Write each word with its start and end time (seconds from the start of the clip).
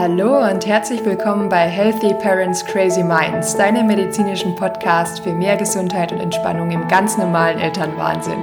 Hallo 0.00 0.48
und 0.48 0.64
herzlich 0.64 1.04
willkommen 1.04 1.48
bei 1.48 1.68
Healthy 1.68 2.14
Parents 2.22 2.64
Crazy 2.64 3.02
Minds, 3.02 3.56
deinem 3.56 3.88
medizinischen 3.88 4.54
Podcast 4.54 5.24
für 5.24 5.32
mehr 5.32 5.56
Gesundheit 5.56 6.12
und 6.12 6.20
Entspannung 6.20 6.70
im 6.70 6.86
ganz 6.86 7.18
normalen 7.18 7.58
Elternwahnsinn. 7.58 8.38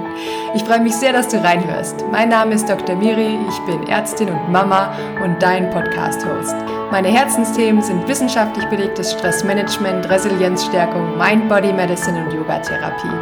Ich 0.54 0.62
freue 0.64 0.82
mich 0.82 0.94
sehr, 0.94 1.14
dass 1.14 1.28
du 1.28 1.42
reinhörst. 1.42 2.04
Mein 2.12 2.28
Name 2.28 2.56
ist 2.56 2.68
Dr. 2.68 2.94
Miri, 2.94 3.38
ich 3.48 3.58
bin 3.60 3.88
Ärztin 3.88 4.28
und 4.28 4.52
Mama 4.52 4.94
und 5.24 5.42
dein 5.42 5.70
Podcast-Host. 5.70 6.54
Meine 6.90 7.08
Herzensthemen 7.08 7.80
sind 7.80 8.06
wissenschaftlich 8.06 8.66
belegtes 8.66 9.12
Stressmanagement, 9.12 10.10
Resilienzstärkung, 10.10 11.16
Mind-Body-Medicine 11.16 12.22
und 12.22 12.34
Yoga-Therapie. 12.34 13.16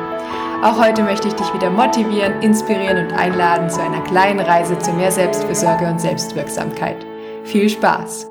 Auch 0.61 0.85
heute 0.85 1.05
möchte 1.05 1.29
ich 1.29 1.35
dich 1.35 1.55
wieder 1.55 1.71
motivieren, 1.71 2.43
inspirieren 2.43 3.07
und 3.07 3.13
einladen 3.13 3.71
zu 3.71 3.81
einer 3.81 4.01
kleinen 4.01 4.41
Reise 4.41 4.77
zu 4.81 4.93
mehr 4.93 5.13
Selbstfürsorge 5.13 5.87
und 5.87 6.01
Selbstwirksamkeit. 6.01 7.07
Viel 7.45 7.69
Spaß! 7.69 8.27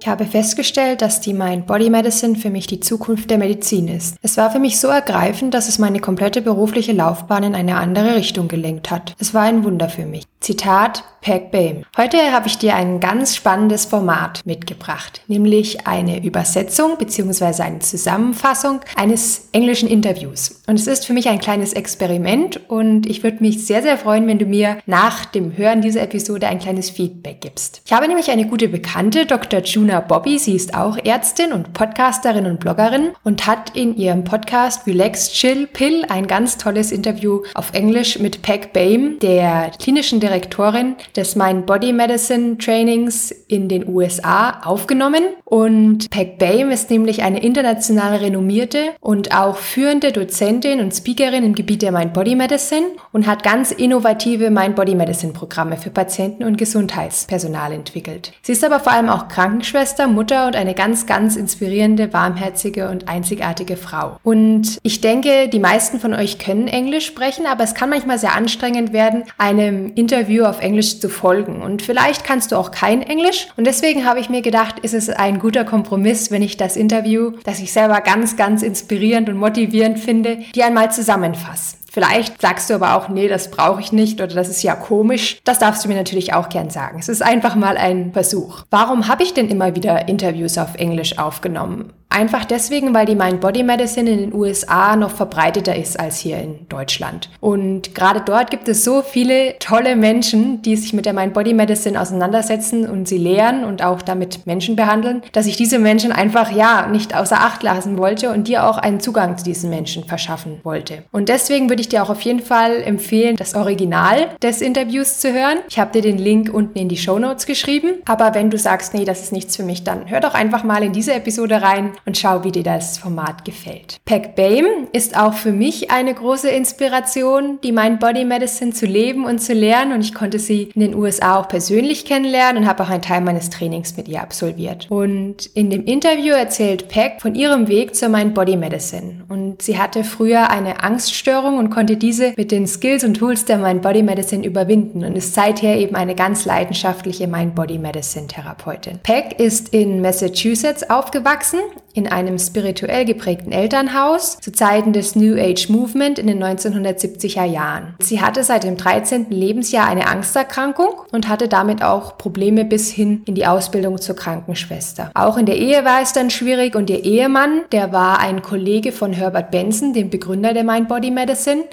Ich 0.00 0.08
habe 0.08 0.24
festgestellt, 0.24 1.02
dass 1.02 1.20
die 1.20 1.34
Mind 1.34 1.66
Body 1.66 1.90
Medicine 1.90 2.36
für 2.36 2.48
mich 2.48 2.66
die 2.66 2.80
Zukunft 2.80 3.30
der 3.30 3.36
Medizin 3.36 3.88
ist. 3.88 4.16
Es 4.22 4.38
war 4.38 4.50
für 4.50 4.58
mich 4.58 4.80
so 4.80 4.88
ergreifend, 4.88 5.52
dass 5.52 5.68
es 5.68 5.78
meine 5.78 6.00
komplette 6.00 6.40
berufliche 6.40 6.92
Laufbahn 6.92 7.42
in 7.42 7.54
eine 7.54 7.76
andere 7.76 8.16
Richtung 8.16 8.48
gelenkt 8.48 8.90
hat. 8.90 9.14
Es 9.18 9.34
war 9.34 9.42
ein 9.42 9.62
Wunder 9.64 9.90
für 9.90 10.06
mich. 10.06 10.24
Zitat 10.40 11.04
Peg 11.20 11.50
Bame. 11.50 11.82
Heute 11.98 12.32
habe 12.32 12.48
ich 12.48 12.56
dir 12.56 12.74
ein 12.74 12.98
ganz 12.98 13.36
spannendes 13.36 13.84
Format 13.84 14.40
mitgebracht, 14.46 15.20
nämlich 15.26 15.86
eine 15.86 16.24
Übersetzung 16.24 16.96
bzw. 16.96 17.62
eine 17.62 17.80
Zusammenfassung 17.80 18.80
eines 18.96 19.48
englischen 19.52 19.88
Interviews. 19.88 20.62
Und 20.66 20.78
es 20.78 20.86
ist 20.86 21.04
für 21.04 21.12
mich 21.12 21.28
ein 21.28 21.40
kleines 21.40 21.74
Experiment 21.74 22.70
und 22.70 23.06
ich 23.06 23.22
würde 23.22 23.42
mich 23.42 23.66
sehr, 23.66 23.82
sehr 23.82 23.98
freuen, 23.98 24.26
wenn 24.26 24.38
du 24.38 24.46
mir 24.46 24.78
nach 24.86 25.26
dem 25.26 25.56
Hören 25.58 25.82
dieser 25.82 26.02
Episode 26.02 26.48
ein 26.48 26.58
kleines 26.58 26.88
Feedback 26.88 27.42
gibst. 27.42 27.82
Ich 27.84 27.92
habe 27.92 28.08
nämlich 28.08 28.30
eine 28.30 28.46
gute 28.46 28.68
Bekannte, 28.68 29.26
Dr. 29.26 29.60
Juna 29.60 30.00
Bobby. 30.00 30.38
Sie 30.38 30.56
ist 30.56 30.74
auch 30.74 30.96
Ärztin 31.04 31.52
und 31.52 31.74
Podcasterin 31.74 32.46
und 32.46 32.60
Bloggerin 32.60 33.10
und 33.24 33.46
hat 33.46 33.76
in 33.76 33.94
ihrem 33.94 34.24
Podcast 34.24 34.86
Relax 34.86 35.32
Chill 35.32 35.66
Pill 35.66 36.06
ein 36.08 36.26
ganz 36.26 36.56
tolles 36.56 36.92
Interview 36.92 37.42
auf 37.54 37.74
Englisch 37.74 38.18
mit 38.18 38.40
Peg 38.40 38.72
Bame, 38.72 39.16
der 39.20 39.72
klinischen 39.78 40.20
Direktorin 40.30 40.94
des 41.16 41.34
Mind 41.34 41.66
Body 41.66 41.92
Medicine 41.92 42.56
Trainings 42.56 43.32
in 43.48 43.68
den 43.68 43.88
USA 43.88 44.60
aufgenommen. 44.64 45.24
Und 45.44 46.08
Peg 46.10 46.38
Bame 46.38 46.72
ist 46.72 46.88
nämlich 46.90 47.22
eine 47.22 47.42
international 47.42 48.16
renommierte 48.16 48.90
und 49.00 49.36
auch 49.36 49.56
führende 49.56 50.12
Dozentin 50.12 50.78
und 50.78 50.94
Speakerin 50.94 51.42
im 51.42 51.56
Gebiet 51.56 51.82
der 51.82 51.90
Mind 51.90 52.12
Body 52.12 52.36
Medicine 52.36 52.86
und 53.12 53.26
hat 53.26 53.42
ganz 53.42 53.72
innovative 53.72 54.50
Mind 54.50 54.76
Body 54.76 54.94
Medicine 54.94 55.32
Programme 55.32 55.76
für 55.76 55.90
Patienten 55.90 56.44
und 56.44 56.56
Gesundheitspersonal 56.56 57.72
entwickelt. 57.72 58.32
Sie 58.42 58.52
ist 58.52 58.62
aber 58.62 58.78
vor 58.78 58.92
allem 58.92 59.08
auch 59.08 59.26
Krankenschwester, 59.26 60.06
Mutter 60.06 60.46
und 60.46 60.54
eine 60.54 60.74
ganz, 60.74 61.06
ganz 61.06 61.34
inspirierende, 61.34 62.12
warmherzige 62.12 62.88
und 62.88 63.08
einzigartige 63.08 63.76
Frau. 63.76 64.18
Und 64.22 64.78
ich 64.84 65.00
denke, 65.00 65.48
die 65.48 65.58
meisten 65.58 65.98
von 65.98 66.14
euch 66.14 66.38
können 66.38 66.68
Englisch 66.68 67.06
sprechen, 67.06 67.46
aber 67.46 67.64
es 67.64 67.74
kann 67.74 67.90
manchmal 67.90 68.20
sehr 68.20 68.36
anstrengend 68.36 68.92
werden, 68.92 69.24
einem 69.36 69.92
Interview 69.96 70.19
auf 70.48 70.60
Englisch 70.60 71.00
zu 71.00 71.08
folgen. 71.08 71.62
Und 71.62 71.82
vielleicht 71.82 72.24
kannst 72.24 72.52
du 72.52 72.56
auch 72.56 72.70
kein 72.70 73.02
Englisch. 73.02 73.48
Und 73.56 73.66
deswegen 73.66 74.06
habe 74.06 74.20
ich 74.20 74.28
mir 74.28 74.42
gedacht, 74.42 74.78
ist 74.80 74.94
es 74.94 75.08
ein 75.08 75.38
guter 75.38 75.64
Kompromiss, 75.64 76.30
wenn 76.30 76.42
ich 76.42 76.56
das 76.56 76.76
Interview, 76.76 77.32
das 77.44 77.60
ich 77.60 77.72
selber 77.72 78.00
ganz, 78.00 78.36
ganz 78.36 78.62
inspirierend 78.62 79.28
und 79.28 79.36
motivierend 79.36 79.98
finde, 79.98 80.38
dir 80.54 80.66
einmal 80.66 80.92
zusammenfasse. 80.92 81.76
Vielleicht 81.92 82.40
sagst 82.40 82.70
du 82.70 82.74
aber 82.74 82.94
auch, 82.94 83.08
nee, 83.08 83.26
das 83.26 83.50
brauche 83.50 83.80
ich 83.80 83.90
nicht 83.90 84.20
oder 84.20 84.32
das 84.32 84.48
ist 84.48 84.62
ja 84.62 84.76
komisch. 84.76 85.40
Das 85.44 85.58
darfst 85.58 85.84
du 85.84 85.88
mir 85.88 85.96
natürlich 85.96 86.32
auch 86.34 86.48
gern 86.48 86.70
sagen. 86.70 87.00
Es 87.00 87.08
ist 87.08 87.22
einfach 87.22 87.56
mal 87.56 87.76
ein 87.76 88.12
Versuch. 88.12 88.62
Warum 88.70 89.08
habe 89.08 89.24
ich 89.24 89.34
denn 89.34 89.48
immer 89.48 89.74
wieder 89.74 90.06
Interviews 90.08 90.56
auf 90.56 90.76
Englisch 90.76 91.18
aufgenommen? 91.18 91.92
Einfach 92.12 92.44
deswegen, 92.44 92.92
weil 92.92 93.06
die 93.06 93.14
Mind 93.14 93.40
Body 93.40 93.62
Medicine 93.62 94.10
in 94.10 94.18
den 94.18 94.34
USA 94.34 94.96
noch 94.96 95.12
verbreiteter 95.12 95.76
ist 95.76 95.98
als 95.98 96.18
hier 96.18 96.38
in 96.38 96.68
Deutschland. 96.68 97.30
Und 97.38 97.94
gerade 97.94 98.20
dort 98.20 98.50
gibt 98.50 98.68
es 98.68 98.82
so 98.82 99.02
viele 99.02 99.56
tolle 99.60 99.94
Menschen, 99.94 100.60
die 100.62 100.76
sich 100.76 100.92
mit 100.92 101.06
der 101.06 101.12
Mind 101.12 101.34
Body 101.34 101.54
Medicine 101.54 102.00
auseinandersetzen 102.00 102.88
und 102.90 103.06
sie 103.06 103.16
lehren 103.16 103.62
und 103.62 103.84
auch 103.84 104.02
damit 104.02 104.44
Menschen 104.44 104.74
behandeln, 104.74 105.22
dass 105.30 105.46
ich 105.46 105.56
diese 105.56 105.78
Menschen 105.78 106.10
einfach 106.10 106.50
ja 106.50 106.88
nicht 106.88 107.14
außer 107.14 107.40
Acht 107.40 107.62
lassen 107.62 107.96
wollte 107.96 108.30
und 108.30 108.48
dir 108.48 108.66
auch 108.66 108.78
einen 108.78 108.98
Zugang 108.98 109.38
zu 109.38 109.44
diesen 109.44 109.70
Menschen 109.70 110.02
verschaffen 110.02 110.58
wollte. 110.64 111.04
Und 111.12 111.28
deswegen 111.28 111.68
würde 111.68 111.80
ich 111.80 111.88
dir 111.88 112.02
auch 112.02 112.10
auf 112.10 112.22
jeden 112.22 112.42
Fall 112.42 112.82
empfehlen, 112.82 113.36
das 113.36 113.54
Original 113.54 114.30
des 114.42 114.62
Interviews 114.62 115.20
zu 115.20 115.32
hören. 115.32 115.58
Ich 115.68 115.78
habe 115.78 115.92
dir 115.92 116.02
den 116.02 116.18
Link 116.18 116.52
unten 116.52 116.76
in 116.76 116.88
die 116.88 116.96
Show 116.96 117.20
Notes 117.20 117.46
geschrieben. 117.46 118.02
Aber 118.06 118.34
wenn 118.34 118.50
du 118.50 118.58
sagst, 118.58 118.94
nee, 118.94 119.04
das 119.04 119.22
ist 119.22 119.32
nichts 119.32 119.54
für 119.54 119.62
mich, 119.62 119.84
dann 119.84 120.10
hör 120.10 120.18
doch 120.18 120.34
einfach 120.34 120.64
mal 120.64 120.82
in 120.82 120.92
diese 120.92 121.14
Episode 121.14 121.62
rein 121.62 121.92
und 122.06 122.16
schau, 122.16 122.44
wie 122.44 122.52
dir 122.52 122.62
das 122.62 122.98
Format 122.98 123.44
gefällt. 123.44 124.00
Peg 124.04 124.34
Bame 124.34 124.88
ist 124.92 125.16
auch 125.16 125.34
für 125.34 125.52
mich 125.52 125.90
eine 125.90 126.14
große 126.14 126.48
Inspiration, 126.48 127.58
die 127.62 127.72
Mind 127.72 128.00
Body 128.00 128.24
Medicine 128.24 128.72
zu 128.72 128.86
leben 128.86 129.24
und 129.24 129.40
zu 129.40 129.52
lernen 129.52 129.92
und 129.92 130.00
ich 130.00 130.14
konnte 130.14 130.38
sie 130.38 130.70
in 130.74 130.80
den 130.80 130.94
USA 130.94 131.38
auch 131.38 131.48
persönlich 131.48 132.04
kennenlernen 132.04 132.62
und 132.62 132.68
habe 132.68 132.82
auch 132.82 132.90
einen 132.90 133.02
Teil 133.02 133.20
meines 133.20 133.50
Trainings 133.50 133.96
mit 133.96 134.08
ihr 134.08 134.22
absolviert. 134.22 134.86
Und 134.90 135.46
in 135.54 135.70
dem 135.70 135.84
Interview 135.84 136.34
erzählt 136.34 136.88
Peg 136.88 137.20
von 137.20 137.34
ihrem 137.34 137.68
Weg 137.68 137.94
zur 137.94 138.08
Mind 138.08 138.34
Body 138.34 138.56
Medicine 138.56 139.24
und 139.28 139.62
sie 139.62 139.78
hatte 139.78 140.04
früher 140.04 140.50
eine 140.50 140.82
Angststörung 140.82 141.58
und 141.58 141.70
konnte 141.70 141.96
diese 141.96 142.32
mit 142.36 142.50
den 142.50 142.66
Skills 142.66 143.04
und 143.04 143.14
Tools 143.14 143.44
der 143.44 143.58
Mind 143.58 143.82
Body 143.82 144.02
Medicine 144.02 144.44
überwinden 144.44 145.04
und 145.04 145.16
ist 145.16 145.34
seither 145.34 145.76
eben 145.76 145.96
eine 145.96 146.14
ganz 146.14 146.44
leidenschaftliche 146.44 147.26
Mind 147.26 147.54
Body 147.54 147.78
Medicine 147.78 148.26
Therapeutin. 148.26 148.98
Peg 149.02 149.38
ist 149.38 149.70
in 149.70 150.00
Massachusetts 150.00 150.88
aufgewachsen 150.88 151.60
in 151.92 152.06
einem 152.06 152.38
spirituell 152.38 153.04
geprägten 153.04 153.52
Elternhaus 153.52 154.38
zu 154.40 154.52
Zeiten 154.52 154.92
des 154.92 155.16
New 155.16 155.36
Age 155.36 155.68
Movement 155.68 156.18
in 156.18 156.26
den 156.26 156.42
1970er 156.42 157.44
Jahren. 157.44 157.94
Sie 158.00 158.20
hatte 158.20 158.44
seit 158.44 158.64
dem 158.64 158.76
13. 158.76 159.26
Lebensjahr 159.30 159.86
eine 159.86 160.06
Angsterkrankung 160.06 160.90
und 161.12 161.28
hatte 161.28 161.48
damit 161.48 161.82
auch 161.82 162.16
Probleme 162.18 162.64
bis 162.64 162.90
hin 162.90 163.22
in 163.26 163.34
die 163.34 163.46
Ausbildung 163.46 164.00
zur 164.00 164.16
Krankenschwester. 164.16 165.10
Auch 165.14 165.36
in 165.36 165.46
der 165.46 165.56
Ehe 165.56 165.84
war 165.84 166.02
es 166.02 166.12
dann 166.12 166.30
schwierig 166.30 166.74
und 166.76 166.90
ihr 166.90 167.04
Ehemann, 167.04 167.62
der 167.72 167.92
war 167.92 168.20
ein 168.20 168.42
Kollege 168.42 168.92
von 168.92 169.12
Herbert 169.12 169.50
Benson, 169.50 169.92
dem 169.92 170.10
Begründer 170.10 170.54
der 170.54 170.64
Mind 170.64 170.88
Body 170.88 171.10
Medicine, 171.10 171.64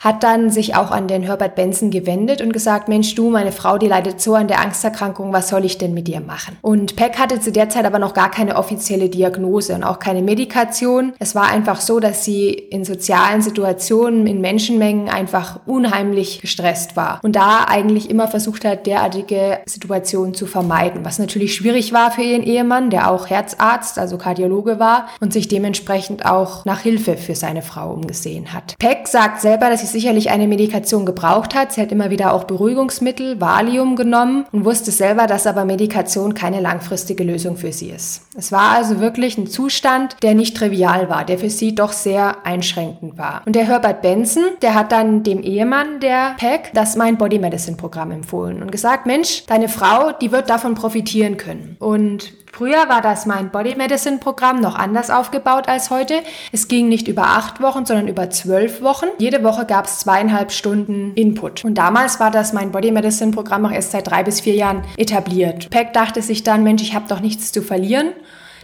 hat 0.00 0.22
dann 0.22 0.50
sich 0.50 0.76
auch 0.76 0.90
an 0.90 1.08
den 1.08 1.22
Herbert 1.22 1.54
Benson 1.54 1.90
gewendet 1.90 2.40
und 2.40 2.52
gesagt, 2.52 2.88
Mensch, 2.88 3.14
du, 3.14 3.30
meine 3.30 3.52
Frau, 3.52 3.78
die 3.78 3.88
leidet 3.88 4.20
so 4.20 4.34
an 4.34 4.48
der 4.48 4.60
Angsterkrankung, 4.60 5.32
was 5.32 5.48
soll 5.48 5.64
ich 5.64 5.78
denn 5.78 5.94
mit 5.94 6.08
ihr 6.08 6.20
machen? 6.20 6.56
Und 6.62 6.96
Peck 6.96 7.18
hatte 7.18 7.40
zu 7.40 7.52
der 7.52 7.68
Zeit 7.68 7.84
aber 7.84 7.98
noch 7.98 8.14
gar 8.14 8.30
keine 8.30 8.56
offizielle 8.56 9.08
Diagnose 9.08 9.74
und 9.74 9.84
auch 9.84 9.98
keine 9.98 10.22
Medikation. 10.22 11.12
Es 11.18 11.34
war 11.34 11.48
einfach 11.48 11.80
so, 11.80 12.00
dass 12.00 12.24
sie 12.24 12.50
in 12.50 12.84
sozialen 12.84 13.42
Situationen, 13.42 14.26
in 14.26 14.40
Menschenmengen 14.40 15.08
einfach 15.08 15.60
unheimlich 15.66 16.40
gestresst 16.40 16.96
war 16.96 17.20
und 17.22 17.34
da 17.36 17.64
eigentlich 17.68 18.10
immer 18.10 18.28
versucht 18.28 18.64
hat, 18.64 18.86
derartige 18.86 19.60
Situationen 19.66 20.34
zu 20.34 20.46
vermeiden, 20.46 21.04
was 21.04 21.18
natürlich 21.18 21.54
schwierig 21.54 21.92
war 21.92 22.10
für 22.10 22.22
ihren 22.22 22.42
Ehemann, 22.42 22.90
der 22.90 23.10
auch 23.10 23.28
Herzarzt, 23.28 23.98
also 23.98 24.18
Kardiologe 24.18 24.78
war 24.78 25.08
und 25.20 25.32
sich 25.32 25.48
dementsprechend 25.48 26.24
auch 26.24 26.64
nach 26.64 26.80
Hilfe 26.80 27.16
für 27.16 27.34
seine 27.34 27.62
Frau 27.62 27.92
umgesehen 27.92 28.52
hat. 28.52 28.76
Peck 28.78 29.08
sagt 29.08 29.40
selber, 29.40 29.70
dass 29.70 29.80
sie 29.80 29.87
sicherlich 29.92 30.30
eine 30.30 30.48
Medikation 30.48 31.06
gebraucht 31.06 31.54
hat. 31.54 31.72
Sie 31.72 31.80
hat 31.80 31.92
immer 31.92 32.10
wieder 32.10 32.32
auch 32.32 32.44
Beruhigungsmittel, 32.44 33.40
Valium 33.40 33.96
genommen 33.96 34.46
und 34.52 34.64
wusste 34.64 34.90
selber, 34.90 35.26
dass 35.26 35.46
aber 35.46 35.64
Medikation 35.64 36.34
keine 36.34 36.60
langfristige 36.60 37.24
Lösung 37.24 37.56
für 37.56 37.72
sie 37.72 37.90
ist. 37.90 38.22
Es 38.36 38.52
war 38.52 38.70
also 38.70 39.00
wirklich 39.00 39.36
ein 39.38 39.46
Zustand, 39.46 40.16
der 40.22 40.34
nicht 40.34 40.56
trivial 40.56 41.08
war, 41.08 41.24
der 41.24 41.38
für 41.38 41.50
sie 41.50 41.74
doch 41.74 41.92
sehr 41.92 42.46
einschränkend 42.46 43.18
war. 43.18 43.42
Und 43.46 43.54
der 43.56 43.66
Herbert 43.66 44.02
Benson, 44.02 44.44
der 44.62 44.74
hat 44.74 44.92
dann 44.92 45.22
dem 45.22 45.42
Ehemann 45.42 46.00
der 46.00 46.34
Peck 46.38 46.70
das 46.74 46.96
Mind 46.96 47.18
Body 47.18 47.38
Medicine 47.38 47.76
Programm 47.76 48.10
empfohlen 48.10 48.62
und 48.62 48.72
gesagt, 48.72 49.06
Mensch, 49.06 49.44
deine 49.46 49.68
Frau, 49.68 50.12
die 50.12 50.32
wird 50.32 50.50
davon 50.50 50.74
profitieren 50.74 51.36
können. 51.36 51.76
Und 51.78 52.32
Früher 52.58 52.88
war 52.88 53.00
das 53.00 53.24
Mind 53.24 53.52
Body 53.52 53.76
Medicine 53.76 54.18
Programm 54.18 54.60
noch 54.60 54.74
anders 54.74 55.10
aufgebaut 55.10 55.68
als 55.68 55.90
heute. 55.90 56.24
Es 56.50 56.66
ging 56.66 56.88
nicht 56.88 57.06
über 57.06 57.22
acht 57.22 57.62
Wochen, 57.62 57.86
sondern 57.86 58.08
über 58.08 58.30
zwölf 58.30 58.82
Wochen. 58.82 59.06
Jede 59.18 59.44
Woche 59.44 59.64
gab 59.64 59.84
es 59.84 60.00
zweieinhalb 60.00 60.50
Stunden 60.50 61.12
Input. 61.14 61.64
Und 61.64 61.76
damals 61.76 62.18
war 62.18 62.32
das 62.32 62.52
Mind 62.52 62.72
Body 62.72 62.90
Medicine 62.90 63.30
Programm 63.30 63.64
auch 63.64 63.70
erst 63.70 63.92
seit 63.92 64.10
drei 64.10 64.24
bis 64.24 64.40
vier 64.40 64.56
Jahren 64.56 64.82
etabliert. 64.96 65.70
Peck 65.70 65.92
dachte 65.92 66.20
sich 66.20 66.42
dann, 66.42 66.64
Mensch, 66.64 66.82
ich 66.82 66.96
habe 66.96 67.06
doch 67.06 67.20
nichts 67.20 67.52
zu 67.52 67.62
verlieren, 67.62 68.08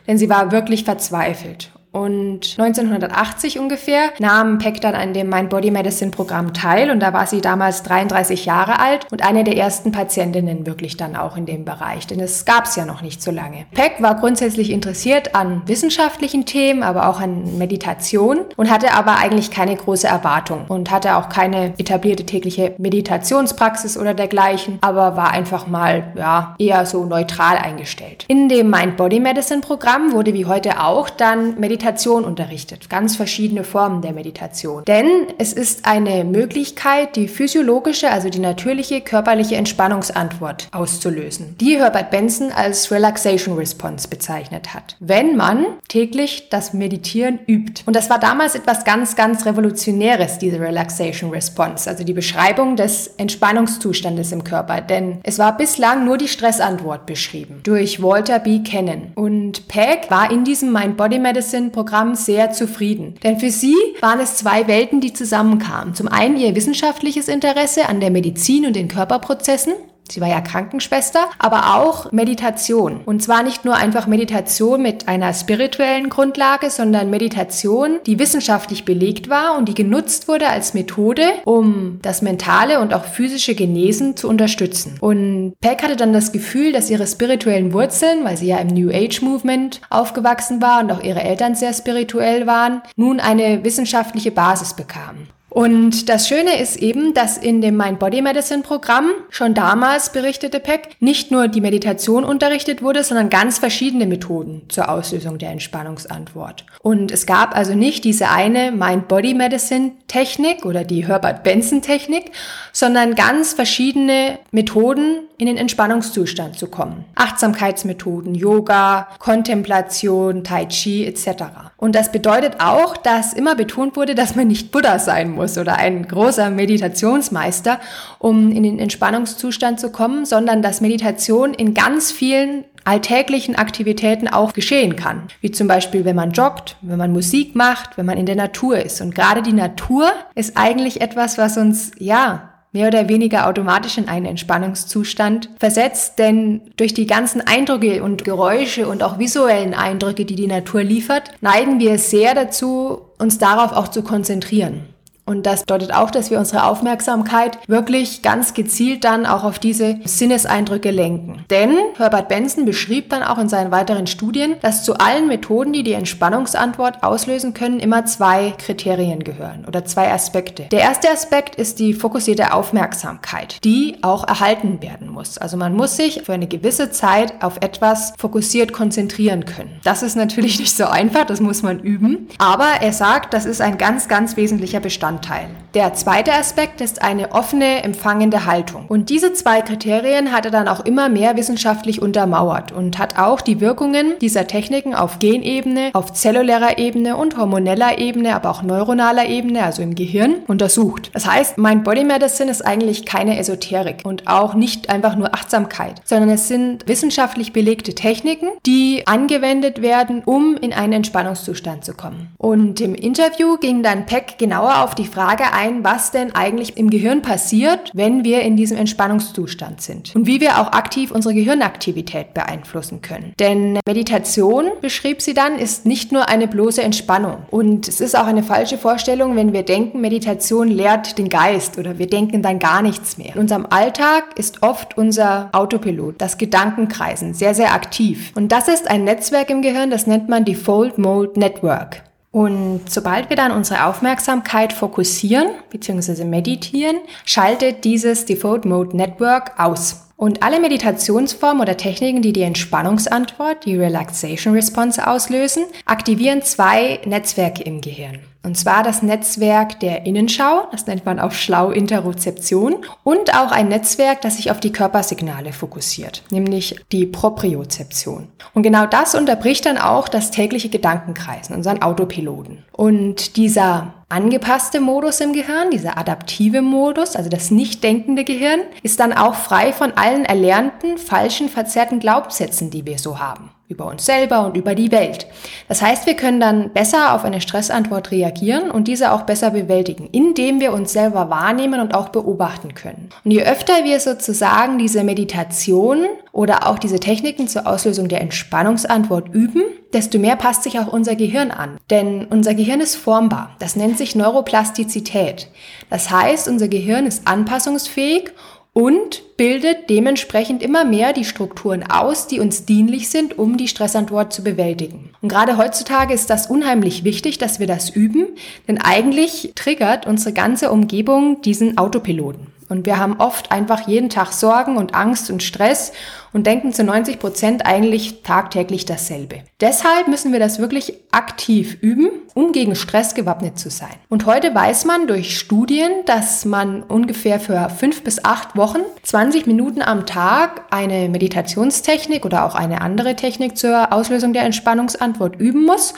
denn 0.08 0.18
sie 0.18 0.28
war 0.28 0.50
wirklich 0.50 0.82
verzweifelt. 0.82 1.70
Und 1.94 2.56
1980 2.58 3.60
ungefähr 3.60 4.10
nahm 4.18 4.58
Peck 4.58 4.80
dann 4.80 4.96
an 4.96 5.14
dem 5.14 5.28
Mind 5.28 5.48
Body 5.48 5.70
Medicine 5.70 6.10
Programm 6.10 6.52
teil 6.52 6.90
und 6.90 6.98
da 6.98 7.12
war 7.12 7.28
sie 7.28 7.40
damals 7.40 7.84
33 7.84 8.46
Jahre 8.46 8.80
alt 8.80 9.06
und 9.12 9.24
eine 9.24 9.44
der 9.44 9.56
ersten 9.56 9.92
Patientinnen 9.92 10.66
wirklich 10.66 10.96
dann 10.96 11.14
auch 11.14 11.36
in 11.36 11.46
dem 11.46 11.64
Bereich, 11.64 12.08
denn 12.08 12.18
es 12.18 12.44
gab 12.44 12.64
es 12.64 12.74
ja 12.74 12.84
noch 12.84 13.00
nicht 13.00 13.22
so 13.22 13.30
lange. 13.30 13.66
Peck 13.74 14.02
war 14.02 14.16
grundsätzlich 14.16 14.70
interessiert 14.70 15.36
an 15.36 15.62
wissenschaftlichen 15.66 16.46
Themen, 16.46 16.82
aber 16.82 17.08
auch 17.08 17.20
an 17.20 17.58
Meditation 17.58 18.40
und 18.56 18.72
hatte 18.72 18.92
aber 18.92 19.18
eigentlich 19.18 19.52
keine 19.52 19.76
große 19.76 20.08
Erwartung 20.08 20.64
und 20.66 20.90
hatte 20.90 21.14
auch 21.14 21.28
keine 21.28 21.74
etablierte 21.78 22.26
tägliche 22.26 22.74
Meditationspraxis 22.78 23.96
oder 23.96 24.14
dergleichen, 24.14 24.78
aber 24.80 25.16
war 25.16 25.30
einfach 25.30 25.68
mal 25.68 26.12
ja 26.16 26.56
eher 26.58 26.86
so 26.86 27.04
neutral 27.04 27.56
eingestellt. 27.56 28.24
In 28.26 28.48
dem 28.48 28.68
Mind 28.68 28.96
Body 28.96 29.20
Medicine 29.20 29.60
Programm 29.60 30.12
wurde 30.12 30.34
wie 30.34 30.46
heute 30.46 30.82
auch 30.82 31.08
dann 31.08 31.60
Meditation 31.60 31.83
unterrichtet, 32.24 32.88
ganz 32.88 33.16
verschiedene 33.16 33.64
Formen 33.64 34.02
der 34.02 34.12
Meditation. 34.12 34.84
Denn 34.84 35.26
es 35.38 35.52
ist 35.52 35.86
eine 35.86 36.24
Möglichkeit, 36.24 37.16
die 37.16 37.28
physiologische, 37.28 38.10
also 38.10 38.28
die 38.28 38.38
natürliche 38.38 39.00
körperliche 39.00 39.56
Entspannungsantwort 39.56 40.68
auszulösen, 40.72 41.56
die 41.60 41.78
Herbert 41.78 42.10
Benson 42.10 42.52
als 42.52 42.90
Relaxation 42.90 43.56
Response 43.56 44.08
bezeichnet 44.08 44.74
hat. 44.74 44.96
Wenn 45.00 45.36
man 45.36 45.66
täglich 45.88 46.48
das 46.50 46.72
Meditieren 46.72 47.38
übt. 47.46 47.82
Und 47.86 47.96
das 47.96 48.10
war 48.10 48.18
damals 48.18 48.54
etwas 48.54 48.84
ganz, 48.84 49.16
ganz 49.16 49.46
Revolutionäres, 49.46 50.38
diese 50.38 50.60
Relaxation 50.60 51.30
Response, 51.30 51.88
also 51.88 52.04
die 52.04 52.12
Beschreibung 52.12 52.76
des 52.76 53.08
Entspannungszustandes 53.16 54.32
im 54.32 54.44
Körper. 54.44 54.80
Denn 54.80 55.18
es 55.22 55.38
war 55.38 55.56
bislang 55.56 56.04
nur 56.04 56.18
die 56.18 56.28
Stressantwort 56.28 57.06
beschrieben 57.06 57.60
durch 57.62 58.02
Walter 58.02 58.38
B. 58.38 58.60
Cannon. 58.62 59.12
Und 59.14 59.68
Peck 59.68 60.10
war 60.10 60.30
in 60.30 60.44
diesem 60.44 60.72
Mind 60.72 60.96
Body 60.96 61.18
Medicine 61.18 61.70
Programm 61.74 62.14
sehr 62.14 62.52
zufrieden. 62.52 63.16
Denn 63.22 63.38
für 63.38 63.50
sie 63.50 63.76
waren 64.00 64.20
es 64.20 64.36
zwei 64.36 64.68
Welten, 64.68 65.00
die 65.00 65.12
zusammenkamen. 65.12 65.94
Zum 65.94 66.08
einen 66.08 66.36
ihr 66.36 66.54
wissenschaftliches 66.54 67.28
Interesse 67.28 67.88
an 67.88 68.00
der 68.00 68.10
Medizin 68.10 68.64
und 68.64 68.76
den 68.76 68.88
Körperprozessen 68.88 69.74
Sie 70.10 70.20
war 70.20 70.28
ja 70.28 70.40
Krankenschwester, 70.40 71.28
aber 71.38 71.76
auch 71.76 72.12
Meditation. 72.12 73.00
Und 73.04 73.22
zwar 73.22 73.42
nicht 73.42 73.64
nur 73.64 73.74
einfach 73.76 74.06
Meditation 74.06 74.82
mit 74.82 75.08
einer 75.08 75.32
spirituellen 75.32 76.10
Grundlage, 76.10 76.70
sondern 76.70 77.10
Meditation, 77.10 77.98
die 78.06 78.18
wissenschaftlich 78.18 78.84
belegt 78.84 79.30
war 79.30 79.56
und 79.56 79.68
die 79.68 79.74
genutzt 79.74 80.28
wurde 80.28 80.48
als 80.48 80.74
Methode, 80.74 81.24
um 81.44 81.98
das 82.02 82.22
mentale 82.22 82.80
und 82.80 82.92
auch 82.92 83.04
physische 83.04 83.54
Genesen 83.54 84.16
zu 84.16 84.28
unterstützen. 84.28 84.96
Und 85.00 85.54
Peck 85.60 85.82
hatte 85.82 85.96
dann 85.96 86.12
das 86.12 86.32
Gefühl, 86.32 86.72
dass 86.72 86.90
ihre 86.90 87.06
spirituellen 87.06 87.72
Wurzeln, 87.72 88.24
weil 88.24 88.36
sie 88.36 88.46
ja 88.46 88.58
im 88.58 88.68
New 88.68 88.90
Age 88.90 89.22
Movement 89.22 89.80
aufgewachsen 89.90 90.60
war 90.60 90.80
und 90.80 90.92
auch 90.92 91.02
ihre 91.02 91.22
Eltern 91.22 91.54
sehr 91.54 91.72
spirituell 91.72 92.46
waren, 92.46 92.82
nun 92.96 93.20
eine 93.20 93.64
wissenschaftliche 93.64 94.30
Basis 94.30 94.74
bekamen. 94.74 95.28
Und 95.54 96.08
das 96.08 96.26
Schöne 96.26 96.60
ist 96.60 96.78
eben, 96.78 97.14
dass 97.14 97.38
in 97.38 97.60
dem 97.60 97.76
Mind 97.76 98.00
Body 98.00 98.20
Medicine 98.22 98.64
Programm 98.64 99.12
schon 99.30 99.54
damals 99.54 100.10
berichtete 100.10 100.58
Peck 100.58 100.96
nicht 100.98 101.30
nur 101.30 101.46
die 101.46 101.60
Meditation 101.60 102.24
unterrichtet 102.24 102.82
wurde, 102.82 103.04
sondern 103.04 103.30
ganz 103.30 103.58
verschiedene 103.58 104.06
Methoden 104.06 104.62
zur 104.68 104.88
Auslösung 104.88 105.38
der 105.38 105.52
Entspannungsantwort. 105.52 106.66
Und 106.82 107.12
es 107.12 107.24
gab 107.24 107.56
also 107.56 107.76
nicht 107.76 108.02
diese 108.02 108.30
eine 108.30 108.72
Mind 108.72 109.06
Body 109.06 109.32
Medicine 109.32 109.92
Technik 110.08 110.66
oder 110.66 110.82
die 110.82 111.06
Herbert 111.06 111.44
Benson 111.44 111.82
Technik, 111.82 112.32
sondern 112.72 113.14
ganz 113.14 113.52
verschiedene 113.52 114.40
Methoden 114.50 115.20
in 115.38 115.46
den 115.46 115.56
Entspannungszustand 115.56 116.58
zu 116.58 116.68
kommen. 116.68 117.04
Achtsamkeitsmethoden, 117.14 118.34
Yoga, 118.34 119.08
Kontemplation, 119.18 120.44
Tai 120.44 120.66
Chi 120.66 121.06
etc. 121.06 121.44
Und 121.76 121.94
das 121.94 122.12
bedeutet 122.12 122.56
auch, 122.60 122.96
dass 122.96 123.32
immer 123.32 123.54
betont 123.54 123.96
wurde, 123.96 124.14
dass 124.14 124.36
man 124.36 124.46
nicht 124.46 124.70
Buddha 124.70 124.98
sein 124.98 125.32
muss 125.32 125.58
oder 125.58 125.76
ein 125.76 126.06
großer 126.06 126.50
Meditationsmeister, 126.50 127.80
um 128.18 128.52
in 128.52 128.62
den 128.62 128.78
Entspannungszustand 128.78 129.80
zu 129.80 129.90
kommen, 129.90 130.24
sondern 130.24 130.62
dass 130.62 130.80
Meditation 130.80 131.52
in 131.52 131.74
ganz 131.74 132.12
vielen 132.12 132.64
alltäglichen 132.84 133.56
Aktivitäten 133.56 134.28
auch 134.28 134.52
geschehen 134.52 134.94
kann. 134.96 135.22
Wie 135.40 135.50
zum 135.50 135.66
Beispiel, 135.66 136.04
wenn 136.04 136.16
man 136.16 136.32
joggt, 136.32 136.76
wenn 136.82 136.98
man 136.98 137.12
Musik 137.12 137.56
macht, 137.56 137.96
wenn 137.96 138.06
man 138.06 138.18
in 138.18 138.26
der 138.26 138.36
Natur 138.36 138.78
ist. 138.78 139.00
Und 139.00 139.14
gerade 139.14 139.42
die 139.42 139.52
Natur 139.52 140.12
ist 140.34 140.56
eigentlich 140.56 141.00
etwas, 141.00 141.38
was 141.38 141.56
uns, 141.56 141.92
ja, 141.98 142.53
mehr 142.74 142.88
oder 142.88 143.08
weniger 143.08 143.46
automatisch 143.46 143.96
in 143.98 144.08
einen 144.08 144.26
Entspannungszustand 144.26 145.48
versetzt, 145.58 146.18
denn 146.18 146.60
durch 146.76 146.92
die 146.92 147.06
ganzen 147.06 147.40
Eindrücke 147.40 148.02
und 148.02 148.24
Geräusche 148.24 148.88
und 148.88 149.02
auch 149.02 149.18
visuellen 149.18 149.74
Eindrücke, 149.74 150.24
die 150.24 150.34
die 150.34 150.48
Natur 150.48 150.82
liefert, 150.82 151.30
neigen 151.40 151.78
wir 151.78 151.98
sehr 151.98 152.34
dazu, 152.34 153.02
uns 153.18 153.38
darauf 153.38 153.72
auch 153.72 153.88
zu 153.88 154.02
konzentrieren. 154.02 154.93
Und 155.26 155.46
das 155.46 155.60
bedeutet 155.60 155.94
auch, 155.94 156.10
dass 156.10 156.30
wir 156.30 156.38
unsere 156.38 156.64
Aufmerksamkeit 156.64 157.58
wirklich 157.66 158.20
ganz 158.20 158.52
gezielt 158.52 159.04
dann 159.04 159.24
auch 159.24 159.42
auf 159.42 159.58
diese 159.58 159.96
Sinneseindrücke 160.04 160.90
lenken. 160.90 161.44
Denn 161.48 161.74
Herbert 161.96 162.28
Benson 162.28 162.66
beschrieb 162.66 163.08
dann 163.08 163.22
auch 163.22 163.38
in 163.38 163.48
seinen 163.48 163.70
weiteren 163.70 164.06
Studien, 164.06 164.56
dass 164.60 164.84
zu 164.84 164.98
allen 164.98 165.26
Methoden, 165.26 165.72
die 165.72 165.82
die 165.82 165.94
Entspannungsantwort 165.94 167.02
auslösen 167.02 167.54
können, 167.54 167.80
immer 167.80 168.04
zwei 168.04 168.52
Kriterien 168.58 169.24
gehören 169.24 169.64
oder 169.66 169.86
zwei 169.86 170.12
Aspekte. 170.12 170.64
Der 170.64 170.80
erste 170.80 171.10
Aspekt 171.10 171.54
ist 171.54 171.78
die 171.78 171.94
fokussierte 171.94 172.52
Aufmerksamkeit, 172.52 173.64
die 173.64 173.96
auch 174.02 174.28
erhalten 174.28 174.82
werden 174.82 175.08
muss. 175.08 175.38
Also 175.38 175.56
man 175.56 175.74
muss 175.74 175.96
sich 175.96 176.22
für 176.24 176.34
eine 176.34 176.48
gewisse 176.48 176.90
Zeit 176.90 177.42
auf 177.42 177.56
etwas 177.62 178.12
fokussiert 178.18 178.74
konzentrieren 178.74 179.46
können. 179.46 179.80
Das 179.84 180.02
ist 180.02 180.16
natürlich 180.16 180.58
nicht 180.58 180.76
so 180.76 180.84
einfach, 180.84 181.24
das 181.24 181.40
muss 181.40 181.62
man 181.62 181.80
üben. 181.80 182.28
Aber 182.36 182.68
er 182.82 182.92
sagt, 182.92 183.32
das 183.32 183.46
ist 183.46 183.62
ein 183.62 183.78
ganz, 183.78 184.06
ganz 184.06 184.36
wesentlicher 184.36 184.80
Bestandteil 184.80 185.13
Bestandteil. 185.14 185.63
Der 185.74 185.92
zweite 185.92 186.32
Aspekt 186.32 186.80
ist 186.80 187.02
eine 187.02 187.32
offene, 187.32 187.82
empfangende 187.82 188.46
Haltung. 188.46 188.84
Und 188.86 189.10
diese 189.10 189.32
zwei 189.32 189.60
Kriterien 189.60 190.30
hat 190.30 190.44
er 190.44 190.52
dann 190.52 190.68
auch 190.68 190.84
immer 190.84 191.08
mehr 191.08 191.36
wissenschaftlich 191.36 192.00
untermauert 192.00 192.70
und 192.70 192.96
hat 193.00 193.18
auch 193.18 193.40
die 193.40 193.60
Wirkungen 193.60 194.14
dieser 194.20 194.46
Techniken 194.46 194.94
auf 194.94 195.18
Genebene, 195.18 195.90
auf 195.92 196.12
zellulärer 196.12 196.78
Ebene 196.78 197.16
und 197.16 197.36
hormoneller 197.36 197.98
Ebene, 197.98 198.36
aber 198.36 198.50
auch 198.50 198.62
neuronaler 198.62 199.26
Ebene, 199.26 199.64
also 199.64 199.82
im 199.82 199.96
Gehirn, 199.96 200.36
untersucht. 200.46 201.10
Das 201.12 201.26
heißt, 201.26 201.58
Mind 201.58 201.82
Body 201.82 202.04
Medicine 202.04 202.52
ist 202.52 202.64
eigentlich 202.64 203.04
keine 203.04 203.36
Esoterik 203.36 204.02
und 204.04 204.28
auch 204.28 204.54
nicht 204.54 204.90
einfach 204.90 205.16
nur 205.16 205.34
Achtsamkeit, 205.34 206.00
sondern 206.04 206.30
es 206.30 206.46
sind 206.46 206.86
wissenschaftlich 206.86 207.52
belegte 207.52 207.96
Techniken, 207.96 208.46
die 208.64 209.08
angewendet 209.08 209.82
werden, 209.82 210.22
um 210.24 210.56
in 210.56 210.72
einen 210.72 210.92
Entspannungszustand 210.92 211.84
zu 211.84 211.94
kommen. 211.94 212.32
Und 212.38 212.80
im 212.80 212.94
Interview 212.94 213.56
ging 213.56 213.82
dann 213.82 214.06
Peck 214.06 214.38
genauer 214.38 214.84
auf 214.84 214.94
die 214.94 215.06
Frage 215.06 215.52
ein, 215.52 215.63
was 215.82 216.10
denn 216.10 216.34
eigentlich 216.34 216.76
im 216.76 216.90
Gehirn 216.90 217.22
passiert, 217.22 217.90
wenn 217.94 218.24
wir 218.24 218.42
in 218.42 218.56
diesem 218.56 218.76
Entspannungszustand 218.76 219.80
sind 219.80 220.14
und 220.14 220.26
wie 220.26 220.40
wir 220.40 220.60
auch 220.60 220.72
aktiv 220.72 221.10
unsere 221.10 221.34
Gehirnaktivität 221.34 222.34
beeinflussen 222.34 223.00
können. 223.02 223.32
Denn 223.38 223.78
Meditation, 223.86 224.66
beschrieb 224.80 225.22
sie 225.22 225.34
dann, 225.34 225.58
ist 225.58 225.86
nicht 225.86 226.12
nur 226.12 226.28
eine 226.28 226.48
bloße 226.48 226.82
Entspannung. 226.82 227.38
Und 227.50 227.88
es 227.88 228.00
ist 228.00 228.16
auch 228.16 228.26
eine 228.26 228.42
falsche 228.42 228.78
Vorstellung, 228.78 229.36
wenn 229.36 229.52
wir 229.52 229.62
denken, 229.62 230.00
Meditation 230.00 230.68
lehrt 230.68 231.18
den 231.18 231.28
Geist 231.28 231.78
oder 231.78 231.98
wir 231.98 232.06
denken 232.06 232.42
dann 232.42 232.58
gar 232.58 232.82
nichts 232.82 233.18
mehr. 233.18 233.34
In 233.34 233.40
unserem 233.40 233.66
Alltag 233.70 234.24
ist 234.36 234.62
oft 234.62 234.96
unser 234.96 235.50
Autopilot, 235.52 236.20
das 236.20 236.38
Gedankenkreisen, 236.38 237.34
sehr, 237.34 237.54
sehr 237.54 237.72
aktiv. 237.74 238.32
Und 238.34 238.52
das 238.52 238.68
ist 238.68 238.90
ein 238.90 239.04
Netzwerk 239.04 239.50
im 239.50 239.62
Gehirn, 239.62 239.90
das 239.90 240.06
nennt 240.06 240.28
man 240.28 240.44
Default 240.44 240.98
Mode 240.98 241.38
Network. 241.38 242.02
Und 242.34 242.90
sobald 242.90 243.30
wir 243.30 243.36
dann 243.36 243.52
unsere 243.52 243.86
Aufmerksamkeit 243.86 244.72
fokussieren 244.72 245.50
bzw. 245.70 246.24
meditieren, 246.24 246.96
schaltet 247.24 247.84
dieses 247.84 248.24
Default 248.24 248.64
Mode 248.64 248.96
Network 248.96 249.52
aus. 249.56 250.08
Und 250.16 250.42
alle 250.42 250.58
Meditationsformen 250.58 251.62
oder 251.62 251.76
Techniken, 251.76 252.22
die 252.22 252.32
die 252.32 252.42
Entspannungsantwort, 252.42 253.64
die 253.64 253.76
Relaxation 253.76 254.54
Response 254.54 255.06
auslösen, 255.06 255.66
aktivieren 255.84 256.42
zwei 256.42 256.98
Netzwerke 257.04 257.62
im 257.62 257.80
Gehirn. 257.80 258.18
Und 258.44 258.58
zwar 258.58 258.82
das 258.82 259.02
Netzwerk 259.02 259.80
der 259.80 260.04
Innenschau, 260.04 260.68
das 260.70 260.86
nennt 260.86 261.06
man 261.06 261.18
auch 261.18 261.32
schlau 261.32 261.70
Interozeption, 261.70 262.76
und 263.02 263.34
auch 263.34 263.50
ein 263.50 263.68
Netzwerk, 263.68 264.20
das 264.20 264.36
sich 264.36 264.50
auf 264.50 264.60
die 264.60 264.70
Körpersignale 264.70 265.54
fokussiert, 265.54 266.22
nämlich 266.30 266.76
die 266.92 267.06
Propriozeption. 267.06 268.28
Und 268.52 268.62
genau 268.62 268.86
das 268.86 269.14
unterbricht 269.14 269.64
dann 269.64 269.78
auch 269.78 270.08
das 270.08 270.30
tägliche 270.30 270.68
Gedankenkreisen, 270.68 271.56
unseren 271.56 271.80
Autopiloten. 271.80 272.64
Und 272.70 273.36
dieser 273.38 273.94
angepasste 274.10 274.80
Modus 274.80 275.20
im 275.20 275.32
Gehirn, 275.32 275.70
dieser 275.70 275.96
adaptive 275.96 276.60
Modus, 276.60 277.16
also 277.16 277.30
das 277.30 277.50
nicht 277.50 277.82
denkende 277.82 278.24
Gehirn, 278.24 278.60
ist 278.82 279.00
dann 279.00 279.14
auch 279.14 279.34
frei 279.34 279.72
von 279.72 279.92
allen 279.92 280.26
erlernten, 280.26 280.98
falschen, 280.98 281.48
verzerrten 281.48 281.98
Glaubenssätzen, 281.98 282.70
die 282.70 282.84
wir 282.84 282.98
so 282.98 283.18
haben 283.18 283.53
über 283.68 283.86
uns 283.86 284.04
selber 284.04 284.44
und 284.44 284.56
über 284.56 284.74
die 284.74 284.92
Welt. 284.92 285.26
Das 285.68 285.80
heißt, 285.80 286.06
wir 286.06 286.14
können 286.14 286.38
dann 286.38 286.72
besser 286.72 287.14
auf 287.14 287.24
eine 287.24 287.40
Stressantwort 287.40 288.10
reagieren 288.10 288.70
und 288.70 288.88
diese 288.88 289.12
auch 289.12 289.22
besser 289.22 289.50
bewältigen, 289.50 290.08
indem 290.12 290.60
wir 290.60 290.72
uns 290.72 290.92
selber 290.92 291.30
wahrnehmen 291.30 291.80
und 291.80 291.94
auch 291.94 292.10
beobachten 292.10 292.74
können. 292.74 293.08
Und 293.24 293.30
je 293.30 293.42
öfter 293.42 293.84
wir 293.84 294.00
sozusagen 294.00 294.76
diese 294.78 295.02
Meditation 295.02 296.04
oder 296.32 296.66
auch 296.66 296.78
diese 296.78 297.00
Techniken 297.00 297.48
zur 297.48 297.66
Auslösung 297.66 298.08
der 298.08 298.20
Entspannungsantwort 298.20 299.34
üben, 299.34 299.62
desto 299.94 300.18
mehr 300.18 300.36
passt 300.36 300.64
sich 300.64 300.78
auch 300.78 300.92
unser 300.92 301.16
Gehirn 301.16 301.50
an. 301.50 301.78
Denn 301.88 302.26
unser 302.26 302.54
Gehirn 302.54 302.80
ist 302.80 302.96
formbar. 302.96 303.56
Das 303.60 303.76
nennt 303.76 303.96
sich 303.96 304.14
Neuroplastizität. 304.14 305.48
Das 305.88 306.10
heißt, 306.10 306.48
unser 306.48 306.68
Gehirn 306.68 307.06
ist 307.06 307.26
anpassungsfähig 307.26 308.32
und 308.74 309.36
bildet 309.36 309.88
dementsprechend 309.88 310.62
immer 310.62 310.84
mehr 310.84 311.12
die 311.12 311.24
Strukturen 311.24 311.84
aus, 311.84 312.26
die 312.26 312.40
uns 312.40 312.66
dienlich 312.66 313.08
sind, 313.08 313.38
um 313.38 313.56
die 313.56 313.68
Stressantwort 313.68 314.32
zu 314.32 314.42
bewältigen. 314.42 315.10
Und 315.22 315.28
gerade 315.28 315.56
heutzutage 315.56 316.12
ist 316.12 316.28
das 316.28 316.48
unheimlich 316.48 317.04
wichtig, 317.04 317.38
dass 317.38 317.60
wir 317.60 317.68
das 317.68 317.88
üben, 317.88 318.26
denn 318.68 318.78
eigentlich 318.78 319.52
triggert 319.54 320.06
unsere 320.06 320.34
ganze 320.34 320.70
Umgebung 320.70 321.40
diesen 321.40 321.78
Autopiloten. 321.78 322.48
Und 322.68 322.86
wir 322.86 322.98
haben 322.98 323.16
oft 323.18 323.52
einfach 323.52 323.86
jeden 323.86 324.08
Tag 324.08 324.32
Sorgen 324.32 324.76
und 324.76 324.94
Angst 324.94 325.30
und 325.30 325.42
Stress 325.42 325.92
und 326.32 326.46
denken 326.46 326.72
zu 326.72 326.82
90 326.82 327.18
Prozent 327.18 327.66
eigentlich 327.66 328.22
tagtäglich 328.22 328.84
dasselbe. 328.84 329.42
Deshalb 329.60 330.08
müssen 330.08 330.32
wir 330.32 330.40
das 330.40 330.58
wirklich 330.58 330.94
aktiv 331.12 331.78
üben, 331.80 332.08
um 332.34 332.52
gegen 332.52 332.74
Stress 332.74 333.14
gewappnet 333.14 333.58
zu 333.58 333.70
sein. 333.70 333.94
Und 334.08 334.26
heute 334.26 334.54
weiß 334.54 334.84
man 334.84 335.06
durch 335.06 335.38
Studien, 335.38 335.90
dass 336.06 336.44
man 336.44 336.82
ungefähr 336.82 337.38
für 337.38 337.68
fünf 337.70 338.02
bis 338.02 338.24
acht 338.24 338.56
Wochen 338.56 338.80
20 339.02 339.46
Minuten 339.46 339.82
am 339.82 340.06
Tag 340.06 340.62
eine 340.70 341.08
Meditationstechnik 341.08 342.24
oder 342.24 342.44
auch 342.44 342.54
eine 342.54 342.80
andere 342.80 343.14
Technik 343.14 343.56
zur 343.56 343.92
Auslösung 343.92 344.32
der 344.32 344.42
Entspannungsantwort 344.42 345.36
üben 345.40 345.64
muss 345.64 345.94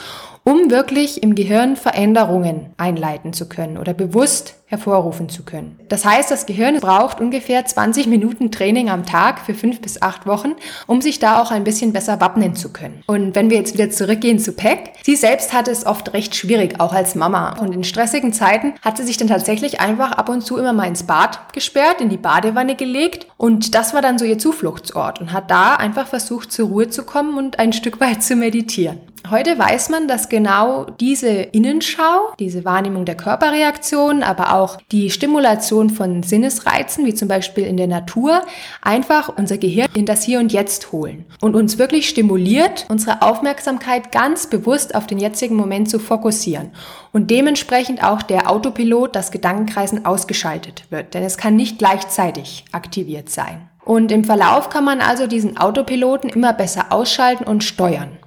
um 0.47 0.71
wirklich 0.71 1.25
im 1.25 1.35
Gehirn 1.35 1.75
Veränderungen 1.75 2.67
einleiten 2.77 3.33
zu 3.33 3.49
können 3.49 3.77
oder 3.77 3.95
bewusst 3.95 4.55
hervorrufen 4.69 5.29
zu 5.29 5.45
können. 5.45 5.79
Das 5.89 6.05
heißt, 6.05 6.29
das 6.29 6.45
Gehirn 6.45 6.81
braucht 6.81 7.21
ungefähr 7.21 7.65
20 7.65 8.09
Minuten 8.09 8.51
Training 8.51 8.91
am 8.91 9.07
Tag 9.07 9.39
für 9.39 9.55
fünf 9.55 9.81
bis 9.81 10.03
acht 10.03 10.27
Wochen, 10.27 10.55
um 10.89 11.01
sich 11.01 11.21
da 11.21 11.41
auch 11.41 11.53
ein 11.53 11.63
bisschen 11.63 11.93
besser 11.93 12.21
wappnen 12.21 12.57
zu 12.57 12.73
können. 12.73 13.03
Und 13.07 13.37
wenn 13.37 13.49
wir 13.49 13.59
jetzt 13.59 13.75
wieder 13.75 13.91
zurückgehen 13.91 14.41
zu 14.41 14.53
Peck, 14.53 14.95
sie 15.05 15.15
selbst 15.15 15.53
hatte 15.53 15.71
es 15.71 15.87
oft 15.87 16.13
recht 16.15 16.35
schwierig, 16.35 16.81
auch 16.81 16.93
als 16.93 17.15
Mama. 17.15 17.57
Und 17.61 17.75
in 17.75 17.85
stressigen 17.85 18.33
Zeiten 18.33 18.75
hat 18.83 18.97
sie 18.97 19.05
sich 19.05 19.17
dann 19.17 19.29
tatsächlich 19.29 19.81
einfach 19.81 20.11
ab 20.13 20.29
und 20.29 20.43
zu 20.43 20.57
immer 20.57 20.73
mal 20.73 20.89
ins 20.89 21.05
Bad 21.05 21.53
gesperrt, 21.53 22.01
in 22.01 22.09
die 22.09 22.17
Badewanne 22.17 22.75
gelegt. 22.75 23.29
Und 23.37 23.77
das 23.77 23.95
war 23.95 24.03
dann 24.03 24.19
so 24.19 24.25
ihr 24.25 24.39
Zufluchtsort 24.39 25.21
und 25.21 25.33
hat 25.33 25.49
da 25.49 25.77
einfach 25.77 26.09
versucht, 26.09 26.51
zur 26.51 26.69
Ruhe 26.69 26.89
zu 26.89 27.05
kommen 27.05 27.39
und 27.39 27.61
ein 27.61 27.73
Stück 27.73 28.01
weit 28.01 28.25
zu 28.25 28.35
meditieren. 28.35 28.99
Heute 29.31 29.59
weiß 29.59 29.89
man, 29.89 30.07
dass 30.07 30.29
genau 30.29 30.85
diese 31.01 31.29
Innenschau, 31.29 32.33
diese 32.39 32.65
Wahrnehmung 32.65 33.05
der 33.05 33.17
Körperreaktion, 33.17 34.23
aber 34.23 34.55
auch 34.55 34.56
die 34.93 35.11
Stimulation 35.11 35.91
von 35.91 36.23
Sinnesreizen, 36.23 37.07
wie 37.07 37.15
zum 37.15 37.29
Beispiel 37.29 37.65
in 37.65 37.77
der 37.77 37.87
Natur, 37.87 38.43
einfach 38.83 39.33
unser 39.37 39.59
Gehirn 39.59 39.89
in 39.95 40.07
das 40.07 40.23
Hier 40.23 40.41
und 40.41 40.53
Jetzt 40.53 40.93
holen 40.93 41.25
und 41.41 41.55
uns 41.55 41.79
wirklich 41.79 42.09
stimuliert, 42.09 42.87
unsere 42.89 43.23
Aufmerksamkeit 43.23 44.13
ganz 44.13 44.49
bewusst 44.49 44.95
auf 44.95 45.07
den 45.07 45.19
jetzigen 45.19 45.57
Moment 45.57 45.91
zu 45.91 45.99
fokussieren 45.99 46.71
und 47.13 47.31
dementsprechend 47.31 48.03
auch 48.03 48.23
der 48.23 48.51
Autopilot, 48.51 49.15
das 49.15 49.31
Gedankenkreisen 49.31 50.05
ausgeschaltet 50.05 50.85
wird, 50.91 51.15
denn 51.15 51.23
es 51.23 51.37
kann 51.37 51.57
nicht 51.57 51.79
gleichzeitig 51.79 52.65
aktiviert 52.73 53.31
sein. 53.31 53.69
Und 53.87 54.11
im 54.11 54.25
Verlauf 54.25 54.69
kann 54.69 54.85
man 54.85 55.01
also 55.01 55.29
diesen 55.29 55.57
Autopiloten 55.59 56.29
immer 56.29 56.53
besser 56.53 56.87
ausschalten 56.91 57.45
und 57.45 57.63
steuern. 57.63 58.19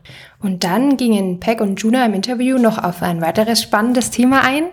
Und 0.42 0.64
dann 0.64 0.96
gingen 0.96 1.40
Peck 1.40 1.60
und 1.60 1.82
Juna 1.82 2.06
im 2.06 2.14
Interview 2.14 2.58
noch 2.58 2.78
auf 2.78 3.02
ein 3.02 3.22
weiteres 3.22 3.62
spannendes 3.62 4.10
Thema 4.10 4.42
ein, 4.44 4.66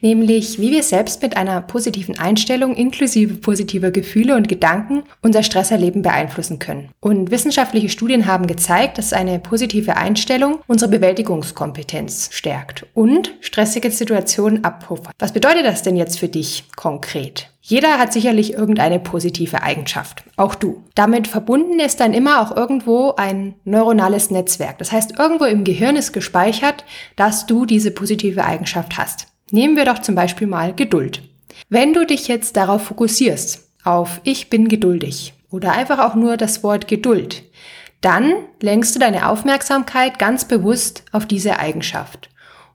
nämlich 0.00 0.58
wie 0.58 0.72
wir 0.72 0.82
selbst 0.82 1.22
mit 1.22 1.36
einer 1.36 1.60
positiven 1.60 2.18
Einstellung 2.18 2.74
inklusive 2.74 3.34
positiver 3.34 3.92
Gefühle 3.92 4.34
und 4.34 4.48
Gedanken 4.48 5.04
unser 5.20 5.44
Stresserleben 5.44 6.02
beeinflussen 6.02 6.58
können. 6.58 6.88
Und 7.00 7.30
wissenschaftliche 7.30 7.88
Studien 7.88 8.26
haben 8.26 8.48
gezeigt, 8.48 8.98
dass 8.98 9.12
eine 9.12 9.38
positive 9.38 9.96
Einstellung 9.96 10.58
unsere 10.66 10.90
Bewältigungskompetenz 10.90 12.30
stärkt 12.32 12.86
und 12.94 13.34
stressige 13.40 13.90
Situationen 13.90 14.64
abpuffert. 14.64 15.14
Was 15.20 15.32
bedeutet 15.32 15.64
das 15.64 15.82
denn 15.82 15.96
jetzt 15.96 16.18
für 16.18 16.28
dich 16.28 16.64
konkret? 16.74 17.51
Jeder 17.64 17.98
hat 17.98 18.12
sicherlich 18.12 18.54
irgendeine 18.54 18.98
positive 18.98 19.62
Eigenschaft, 19.62 20.24
auch 20.36 20.56
du. 20.56 20.82
Damit 20.96 21.28
verbunden 21.28 21.78
ist 21.78 22.00
dann 22.00 22.12
immer 22.12 22.42
auch 22.42 22.56
irgendwo 22.56 23.14
ein 23.16 23.54
neuronales 23.64 24.32
Netzwerk. 24.32 24.78
Das 24.78 24.90
heißt, 24.90 25.16
irgendwo 25.16 25.44
im 25.44 25.62
Gehirn 25.62 25.94
ist 25.94 26.12
gespeichert, 26.12 26.84
dass 27.14 27.46
du 27.46 27.64
diese 27.64 27.92
positive 27.92 28.44
Eigenschaft 28.44 28.98
hast. 28.98 29.28
Nehmen 29.52 29.76
wir 29.76 29.84
doch 29.84 30.00
zum 30.00 30.16
Beispiel 30.16 30.48
mal 30.48 30.74
Geduld. 30.74 31.22
Wenn 31.68 31.92
du 31.92 32.04
dich 32.04 32.26
jetzt 32.26 32.56
darauf 32.56 32.82
fokussierst, 32.82 33.68
auf 33.84 34.20
ich 34.24 34.50
bin 34.50 34.66
geduldig 34.66 35.34
oder 35.48 35.70
einfach 35.70 36.00
auch 36.00 36.16
nur 36.16 36.36
das 36.36 36.64
Wort 36.64 36.88
Geduld, 36.88 37.44
dann 38.00 38.32
lenkst 38.60 38.96
du 38.96 38.98
deine 38.98 39.28
Aufmerksamkeit 39.28 40.18
ganz 40.18 40.46
bewusst 40.46 41.04
auf 41.12 41.26
diese 41.26 41.60
Eigenschaft 41.60 42.28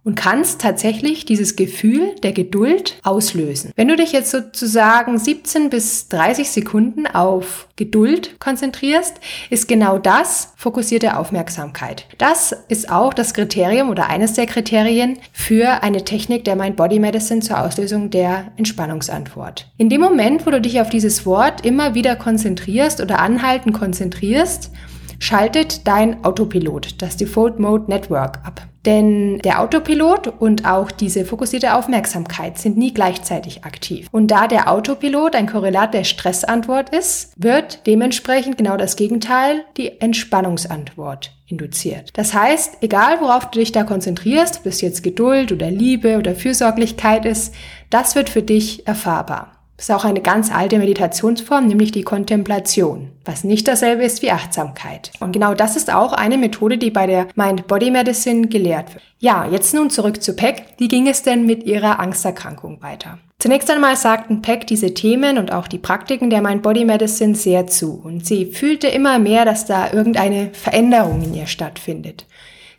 und 0.04 0.16
kannst 0.16 0.62
tatsächlich 0.62 1.25
dieses 1.25 1.56
Gefühl 1.56 2.16
der 2.24 2.32
Geduld 2.32 2.98
auslösen. 3.04 3.72
Wenn 3.75 3.88
du 3.88 3.96
dich 3.96 4.12
jetzt 4.12 4.32
sozusagen 4.32 5.18
17 5.18 5.70
bis 5.70 6.08
30 6.08 6.50
Sekunden 6.50 7.08
auf 7.08 7.68
Geduld 7.75 8.39
konzentrierst, 8.39 9.16
ist 9.50 9.68
genau 9.68 9.98
das 9.98 10.54
fokussierte 10.56 11.18
Aufmerksamkeit. 11.18 12.06
Das 12.18 12.56
ist 12.70 12.89
auch 12.89 13.13
das 13.13 13.34
Kriterium 13.34 13.89
oder 13.89 14.10
eines 14.10 14.34
der 14.34 14.46
Kriterien 14.46 15.20
für 15.34 15.84
eine 15.84 16.04
Technik 16.06 16.46
der 16.46 16.56
Mind 16.56 16.75
Body 16.75 17.00
Medicine 17.00 17.42
zur 17.42 17.60
Auslösung 17.60 18.10
der 18.10 18.51
Entspannungsantwort. 18.58 19.68
In 19.77 19.89
dem 19.89 20.01
Moment, 20.01 20.46
wo 20.46 20.51
du 20.51 20.62
dich 20.62 20.80
auf 20.82 20.89
dieses 20.89 21.25
Wort 21.25 21.66
immer 21.66 21.94
wieder 21.94 22.16
konzentrierst 22.16 23.01
oder 23.01 23.20
anhalten 23.20 23.74
konzentrierst, 23.74 24.72
schaltet 25.19 25.88
dein 25.88 26.24
Autopilot, 26.24 27.01
das 27.01 27.17
Default 27.17 27.59
Mode 27.59 27.86
Network, 27.88 28.39
ab. 28.45 28.62
Denn 28.86 29.39
der 29.39 29.62
Autopilot 29.62 30.27
und 30.39 30.65
auch 30.65 30.91
diese 30.91 31.25
fokussierte 31.25 31.75
Aufmerksamkeit 31.75 32.57
sind 32.57 32.77
nie 32.77 32.93
gleichzeitig 32.93 33.65
aktiv. 33.65 34.07
Und 34.13 34.27
da 34.27 34.47
der 34.47 34.71
Autopilot 34.71 35.36
ein 35.36 35.47
Korrelat 35.47 35.93
der 35.93 36.05
Stressantwort 36.05 36.89
ist, 36.91 37.33
wird 37.36 37.86
dementsprechend 37.86 38.57
genau 38.57 38.77
das 38.77 38.95
Gegenteil, 38.95 39.65
die 39.75 40.00
Entspannungsantwort 40.00 41.33
induziert. 41.47 42.12
Das 42.13 42.33
heißt, 42.33 42.77
egal 42.79 43.19
worauf 43.19 43.51
du 43.51 43.59
dich 43.59 43.74
da 43.74 43.83
konzentrierst, 43.83 44.59
ob 44.59 44.63
das 44.63 44.79
jetzt 44.79 45.03
Geduld 45.03 45.51
oder 45.51 45.69
Liebe 45.69 46.17
oder 46.17 46.33
Fürsorglichkeit 46.33 47.25
ist, 47.25 47.53
das 47.89 48.15
wird 48.15 48.29
für 48.29 48.41
dich 48.41 48.88
erfahrbar. 48.88 49.56
Ist 49.79 49.91
auch 49.91 50.05
eine 50.05 50.22
ganz 50.22 50.51
alte 50.51 50.79
Meditationsform, 50.79 51.67
nämlich 51.67 51.91
die 51.91 52.01
Kontemplation, 52.01 53.12
was 53.25 53.43
nicht 53.43 53.67
dasselbe 53.67 54.03
ist 54.03 54.24
wie 54.24 54.31
Achtsamkeit. 54.31 55.12
Und 55.19 55.34
genau 55.34 55.53
das 55.53 55.75
ist 55.75 55.93
auch 55.93 56.13
eine 56.13 56.39
Methode, 56.39 56.79
die 56.79 56.89
bei 56.89 57.05
der 57.05 57.27
Mind-Body 57.36 57.91
Medicine 57.91 58.48
gelehrt 58.48 58.96
wird. 58.96 59.03
Ja, 59.19 59.46
jetzt 59.46 59.75
nun 59.75 59.91
zurück 59.91 60.24
zu 60.24 60.34
Peck. 60.34 60.65
Wie 60.79 60.88
ging 60.88 61.07
es 61.07 61.22
denn 61.22 61.46
mit 61.46 61.63
ihrer 61.63 62.00
Angsterkrankung 62.00 62.81
weiter? 62.81 63.19
Zunächst 63.38 63.69
einmal 63.69 63.96
sagten 63.96 64.41
Peck 64.41 64.65
diese 64.65 64.96
Themen 64.96 65.38
und 65.38 65.51
auch 65.51 65.67
die 65.67 65.77
Praktiken 65.77 66.31
der 66.31 66.41
Mind-Body 66.41 66.84
Medicine 66.84 67.36
sehr 67.36 67.67
zu 67.67 68.01
und 68.03 68.25
sie 68.25 68.48
fühlte 68.48 68.88
immer 68.88 69.19
mehr, 69.19 69.46
dass 69.46 69.65
da 69.65 69.93
irgendeine 69.93 70.50
Veränderung 70.53 71.22
in 71.22 71.36
ihr 71.36 71.46
stattfindet. 71.46 72.25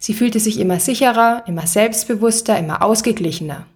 Sie 0.00 0.14
fühlte 0.14 0.40
sich 0.40 0.59
immer 0.59 0.81
sicherer, 0.81 1.45
immer 1.47 1.69
selbstbewusster, 1.69 2.59
immer 2.59 2.83
ausgeglichener. 2.83 3.67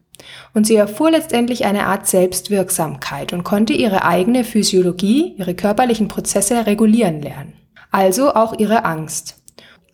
Und 0.54 0.66
sie 0.66 0.76
erfuhr 0.76 1.10
letztendlich 1.10 1.64
eine 1.64 1.86
Art 1.86 2.06
Selbstwirksamkeit 2.06 3.32
und 3.32 3.44
konnte 3.44 3.72
ihre 3.72 4.04
eigene 4.04 4.44
Physiologie, 4.44 5.34
ihre 5.36 5.54
körperlichen 5.54 6.08
Prozesse 6.08 6.66
regulieren 6.66 7.22
lernen. 7.22 7.54
Also 7.90 8.34
auch 8.34 8.58
ihre 8.58 8.84
Angst. 8.84 9.36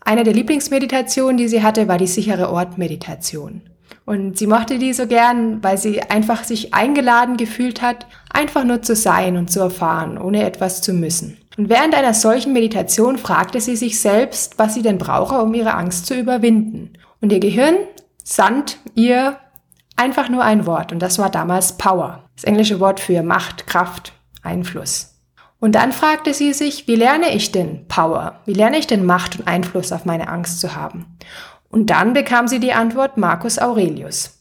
Eine 0.00 0.24
der 0.24 0.34
Lieblingsmeditationen, 0.34 1.36
die 1.36 1.48
sie 1.48 1.62
hatte, 1.62 1.88
war 1.88 1.98
die 1.98 2.06
sichere 2.06 2.50
Ortmeditation. 2.50 3.62
Und 4.06 4.38
sie 4.38 4.46
mochte 4.46 4.78
die 4.78 4.94
so 4.94 5.06
gern, 5.06 5.62
weil 5.62 5.76
sie 5.76 6.00
einfach 6.00 6.44
sich 6.44 6.72
eingeladen 6.72 7.36
gefühlt 7.36 7.82
hat, 7.82 8.06
einfach 8.30 8.64
nur 8.64 8.80
zu 8.80 8.96
sein 8.96 9.36
und 9.36 9.50
zu 9.50 9.60
erfahren, 9.60 10.16
ohne 10.16 10.44
etwas 10.44 10.80
zu 10.80 10.94
müssen. 10.94 11.36
Und 11.58 11.68
während 11.68 11.94
einer 11.94 12.14
solchen 12.14 12.54
Meditation 12.54 13.18
fragte 13.18 13.60
sie 13.60 13.76
sich 13.76 14.00
selbst, 14.00 14.58
was 14.58 14.72
sie 14.72 14.80
denn 14.80 14.96
brauche, 14.96 15.42
um 15.42 15.52
ihre 15.52 15.74
Angst 15.74 16.06
zu 16.06 16.14
überwinden. 16.14 16.92
Und 17.20 17.32
ihr 17.32 17.40
Gehirn 17.40 17.74
sandt 18.24 18.78
ihr 18.94 19.36
Einfach 19.98 20.28
nur 20.28 20.44
ein 20.44 20.64
Wort 20.64 20.92
und 20.92 21.00
das 21.00 21.18
war 21.18 21.28
damals 21.28 21.76
Power, 21.76 22.22
das 22.36 22.44
englische 22.44 22.78
Wort 22.78 23.00
für 23.00 23.20
Macht, 23.24 23.66
Kraft, 23.66 24.12
Einfluss. 24.44 25.16
Und 25.58 25.74
dann 25.74 25.90
fragte 25.90 26.32
sie 26.34 26.52
sich, 26.52 26.86
wie 26.86 26.94
lerne 26.94 27.34
ich 27.34 27.50
denn 27.50 27.88
Power? 27.88 28.38
Wie 28.44 28.52
lerne 28.52 28.78
ich 28.78 28.86
denn 28.86 29.04
Macht 29.04 29.40
und 29.40 29.48
Einfluss 29.48 29.90
auf 29.90 30.04
meine 30.04 30.28
Angst 30.28 30.60
zu 30.60 30.76
haben? 30.76 31.18
Und 31.68 31.90
dann 31.90 32.12
bekam 32.12 32.46
sie 32.46 32.60
die 32.60 32.72
Antwort 32.72 33.16
Marcus 33.16 33.58
Aurelius. 33.58 34.38